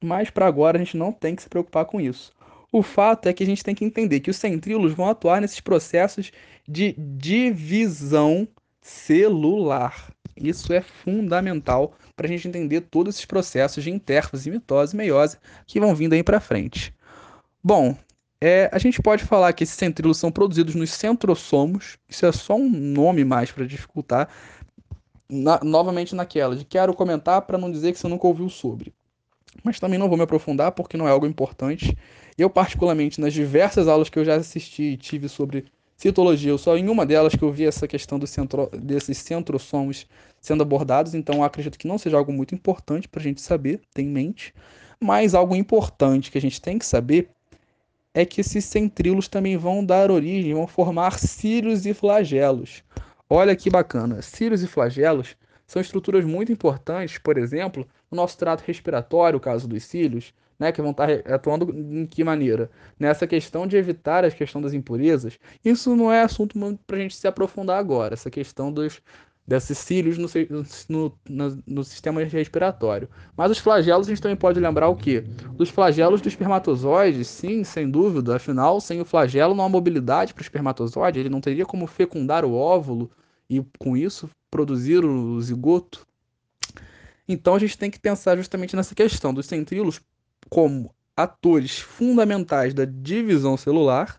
Mas 0.00 0.30
para 0.30 0.46
agora 0.46 0.76
a 0.76 0.78
gente 0.78 0.96
não 0.96 1.12
tem 1.12 1.34
que 1.34 1.42
se 1.42 1.48
preocupar 1.48 1.86
com 1.86 2.00
isso. 2.00 2.32
O 2.70 2.82
fato 2.82 3.28
é 3.28 3.32
que 3.32 3.42
a 3.42 3.46
gente 3.46 3.64
tem 3.64 3.74
que 3.74 3.84
entender 3.84 4.20
que 4.20 4.30
os 4.30 4.36
centríolos 4.36 4.92
vão 4.92 5.08
atuar 5.08 5.40
nesses 5.40 5.60
processos 5.60 6.32
de 6.68 6.92
divisão 6.92 8.46
celular. 8.80 10.12
Isso 10.36 10.72
é 10.72 10.80
fundamental 10.80 11.94
para 12.16 12.26
a 12.26 12.28
gente 12.28 12.46
entender 12.48 12.80
todos 12.82 13.14
esses 13.14 13.24
processos 13.24 13.82
de 13.82 13.90
intérfase, 13.90 14.50
mitose 14.50 14.94
e 14.94 14.96
meiose 14.96 15.38
que 15.66 15.80
vão 15.80 15.94
vindo 15.94 16.12
aí 16.12 16.22
para 16.22 16.40
frente. 16.40 16.92
Bom, 17.62 17.96
é, 18.46 18.68
a 18.70 18.78
gente 18.78 19.00
pode 19.00 19.24
falar 19.24 19.50
que 19.54 19.64
esses 19.64 19.74
centríolos 19.74 20.18
são 20.18 20.30
produzidos 20.30 20.74
nos 20.74 20.90
centrosomos, 20.90 21.96
isso 22.06 22.26
é 22.26 22.30
só 22.30 22.54
um 22.54 22.68
nome 22.68 23.24
mais 23.24 23.50
para 23.50 23.66
dificultar, 23.66 24.28
na, 25.26 25.58
novamente 25.64 26.14
naquela 26.14 26.54
de 26.54 26.62
quero 26.62 26.92
comentar 26.92 27.40
para 27.40 27.56
não 27.56 27.72
dizer 27.72 27.94
que 27.94 27.98
você 27.98 28.06
nunca 28.06 28.26
ouviu 28.26 28.50
sobre. 28.50 28.92
Mas 29.62 29.80
também 29.80 29.98
não 29.98 30.10
vou 30.10 30.18
me 30.18 30.24
aprofundar 30.24 30.72
porque 30.72 30.94
não 30.94 31.08
é 31.08 31.10
algo 31.10 31.24
importante. 31.24 31.96
Eu, 32.36 32.50
particularmente, 32.50 33.18
nas 33.18 33.32
diversas 33.32 33.88
aulas 33.88 34.10
que 34.10 34.18
eu 34.18 34.24
já 34.26 34.34
assisti 34.34 34.82
e 34.82 34.96
tive 34.98 35.26
sobre 35.26 35.64
citologia, 35.96 36.58
só 36.58 36.76
em 36.76 36.90
uma 36.90 37.06
delas 37.06 37.34
que 37.34 37.42
eu 37.42 37.50
vi 37.50 37.64
essa 37.64 37.88
questão 37.88 38.18
do 38.18 38.26
centro, 38.26 38.68
desses 38.74 39.16
centrosomos 39.16 40.06
sendo 40.38 40.62
abordados, 40.62 41.14
então 41.14 41.42
acredito 41.42 41.78
que 41.78 41.88
não 41.88 41.96
seja 41.96 42.18
algo 42.18 42.30
muito 42.30 42.54
importante 42.54 43.08
para 43.08 43.20
a 43.20 43.24
gente 43.24 43.40
saber, 43.40 43.80
ter 43.94 44.02
em 44.02 44.08
mente. 44.10 44.52
Mas 45.00 45.34
algo 45.34 45.56
importante 45.56 46.30
que 46.30 46.36
a 46.36 46.40
gente 46.42 46.60
tem 46.60 46.78
que 46.78 46.84
saber 46.84 47.30
é 48.14 48.24
que 48.24 48.40
esses 48.40 48.64
centríolos 48.64 49.26
também 49.26 49.56
vão 49.56 49.84
dar 49.84 50.10
origem, 50.10 50.54
vão 50.54 50.68
formar 50.68 51.18
cílios 51.18 51.84
e 51.84 51.92
flagelos. 51.92 52.84
Olha 53.28 53.56
que 53.56 53.68
bacana, 53.68 54.22
cílios 54.22 54.62
e 54.62 54.68
flagelos 54.68 55.36
são 55.66 55.82
estruturas 55.82 56.24
muito 56.24 56.52
importantes, 56.52 57.18
por 57.18 57.36
exemplo, 57.36 57.86
no 58.10 58.16
nosso 58.16 58.38
trato 58.38 58.62
respiratório, 58.62 59.38
o 59.38 59.40
caso 59.40 59.66
dos 59.66 59.82
cílios, 59.82 60.32
né, 60.58 60.70
que 60.70 60.80
vão 60.80 60.92
estar 60.92 61.10
atuando 61.32 61.70
em 61.72 62.06
que 62.06 62.22
maneira? 62.22 62.70
Nessa 62.98 63.26
questão 63.26 63.66
de 63.66 63.76
evitar 63.76 64.24
a 64.24 64.30
questão 64.30 64.62
das 64.62 64.72
impurezas. 64.72 65.38
Isso 65.64 65.96
não 65.96 66.12
é 66.12 66.22
assunto 66.22 66.56
para 66.86 66.96
a 66.96 67.00
gente 67.00 67.16
se 67.16 67.26
aprofundar 67.26 67.78
agora, 67.78 68.14
essa 68.14 68.30
questão 68.30 68.72
dos, 68.72 69.02
desses 69.46 69.76
cílios 69.76 70.16
no, 70.16 70.28
no, 70.88 71.18
no, 71.28 71.62
no, 71.66 71.84
sistema 71.84 72.22
respiratório. 72.24 73.08
Mas 73.36 73.50
os 73.50 73.58
flagelos 73.58 74.06
a 74.06 74.10
gente 74.10 74.22
também 74.22 74.36
pode 74.36 74.58
lembrar 74.58 74.88
o 74.88 74.96
quê? 74.96 75.20
Dos 75.52 75.68
flagelos 75.68 76.20
do 76.20 76.28
espermatozoide, 76.28 77.24
sim, 77.24 77.62
sem 77.62 77.90
dúvida. 77.90 78.36
Afinal, 78.36 78.80
sem 78.80 79.00
o 79.00 79.04
flagelo 79.04 79.54
não 79.54 79.64
há 79.64 79.68
mobilidade 79.68 80.32
para 80.32 80.40
o 80.40 80.44
espermatozoide, 80.44 81.20
ele 81.20 81.28
não 81.28 81.40
teria 81.40 81.66
como 81.66 81.86
fecundar 81.86 82.44
o 82.44 82.54
óvulo 82.54 83.10
e, 83.48 83.62
com 83.78 83.96
isso, 83.96 84.30
produzir 84.50 85.04
o 85.04 85.40
zigoto. 85.42 86.06
Então 87.28 87.54
a 87.54 87.58
gente 87.58 87.76
tem 87.76 87.90
que 87.90 87.98
pensar 87.98 88.36
justamente 88.36 88.76
nessa 88.76 88.94
questão 88.94 89.32
dos 89.32 89.46
centríolos 89.46 90.00
como 90.48 90.94
atores 91.16 91.78
fundamentais 91.78 92.74
da 92.74 92.84
divisão 92.84 93.56
celular 93.56 94.18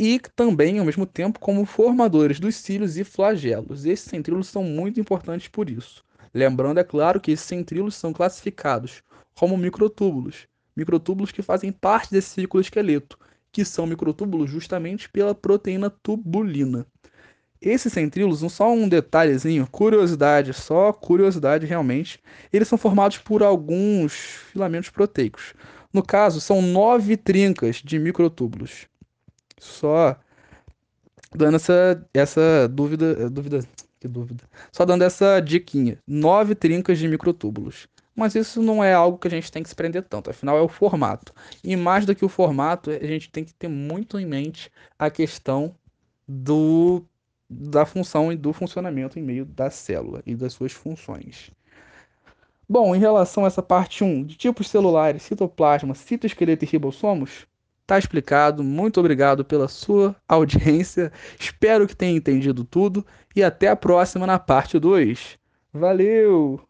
e 0.00 0.18
também, 0.34 0.78
ao 0.78 0.86
mesmo 0.86 1.04
tempo, 1.04 1.38
como 1.38 1.66
formadores 1.66 2.40
dos 2.40 2.56
cílios 2.56 2.96
e 2.96 3.04
flagelos. 3.04 3.84
Esses 3.84 4.06
centríolos 4.06 4.48
são 4.48 4.64
muito 4.64 4.98
importantes 4.98 5.46
por 5.48 5.68
isso. 5.68 6.02
Lembrando, 6.32 6.80
é 6.80 6.84
claro, 6.84 7.20
que 7.20 7.30
esses 7.32 7.44
centríolos 7.44 7.96
são 7.96 8.10
classificados 8.10 9.02
como 9.38 9.58
microtúbulos, 9.58 10.48
microtúbulos 10.74 11.30
que 11.30 11.42
fazem 11.42 11.70
parte 11.70 12.10
desse 12.10 12.30
círculo 12.30 12.62
esqueleto, 12.62 13.18
que 13.52 13.62
são 13.62 13.86
microtúbulos 13.86 14.50
justamente 14.50 15.06
pela 15.06 15.34
proteína 15.34 15.90
tubulina. 15.90 16.86
Esses 17.60 17.92
centríolos, 17.92 18.40
só 18.54 18.72
um 18.72 18.88
detalhezinho, 18.88 19.68
curiosidade, 19.70 20.54
só 20.54 20.94
curiosidade 20.94 21.66
realmente, 21.66 22.18
eles 22.50 22.68
são 22.68 22.78
formados 22.78 23.18
por 23.18 23.42
alguns 23.42 24.14
filamentos 24.50 24.88
proteicos. 24.88 25.52
No 25.92 26.02
caso, 26.02 26.40
são 26.40 26.62
nove 26.62 27.18
trincas 27.18 27.82
de 27.84 27.98
microtúbulos. 27.98 28.88
Só 29.60 30.16
dando 31.32 31.56
essa, 31.56 32.04
essa 32.12 32.68
dúvida, 32.68 33.30
dúvida, 33.30 33.60
que 34.00 34.08
dúvida. 34.08 34.42
Só 34.72 34.84
dando 34.84 35.02
essa 35.02 35.38
diquinha, 35.40 35.98
nove 36.06 36.54
trincas 36.54 36.98
de 36.98 37.06
microtúbulos. 37.06 37.86
Mas 38.16 38.34
isso 38.34 38.60
não 38.60 38.82
é 38.82 38.92
algo 38.92 39.18
que 39.18 39.28
a 39.28 39.30
gente 39.30 39.52
tem 39.52 39.62
que 39.62 39.68
se 39.68 39.74
prender 39.74 40.02
tanto, 40.02 40.30
afinal 40.30 40.58
é 40.58 40.60
o 40.60 40.68
formato. 40.68 41.32
E 41.62 41.76
mais 41.76 42.04
do 42.04 42.14
que 42.14 42.24
o 42.24 42.28
formato, 42.28 42.90
a 42.90 43.06
gente 43.06 43.30
tem 43.30 43.44
que 43.44 43.54
ter 43.54 43.68
muito 43.68 44.18
em 44.18 44.26
mente 44.26 44.70
a 44.98 45.08
questão 45.10 45.74
do 46.26 47.04
da 47.52 47.84
função 47.84 48.32
e 48.32 48.36
do 48.36 48.52
funcionamento 48.52 49.18
em 49.18 49.22
meio 49.22 49.44
da 49.44 49.70
célula 49.70 50.22
e 50.24 50.36
das 50.36 50.52
suas 50.52 50.72
funções. 50.72 51.50
Bom, 52.68 52.94
em 52.94 53.00
relação 53.00 53.44
a 53.44 53.48
essa 53.48 53.60
parte 53.60 54.04
1 54.04 54.22
de 54.22 54.36
tipos 54.36 54.68
celulares, 54.68 55.24
citoplasma, 55.24 55.92
citoesqueleto 55.92 56.64
e 56.64 56.68
ribossomos, 56.68 57.44
tá 57.90 57.98
explicado. 57.98 58.62
Muito 58.62 59.00
obrigado 59.00 59.44
pela 59.44 59.66
sua 59.66 60.14
audiência. 60.28 61.12
Espero 61.38 61.88
que 61.88 61.96
tenha 61.96 62.16
entendido 62.16 62.62
tudo 62.64 63.04
e 63.34 63.42
até 63.42 63.66
a 63.66 63.74
próxima 63.74 64.26
na 64.28 64.38
parte 64.38 64.78
2. 64.78 65.36
Valeu! 65.72 66.69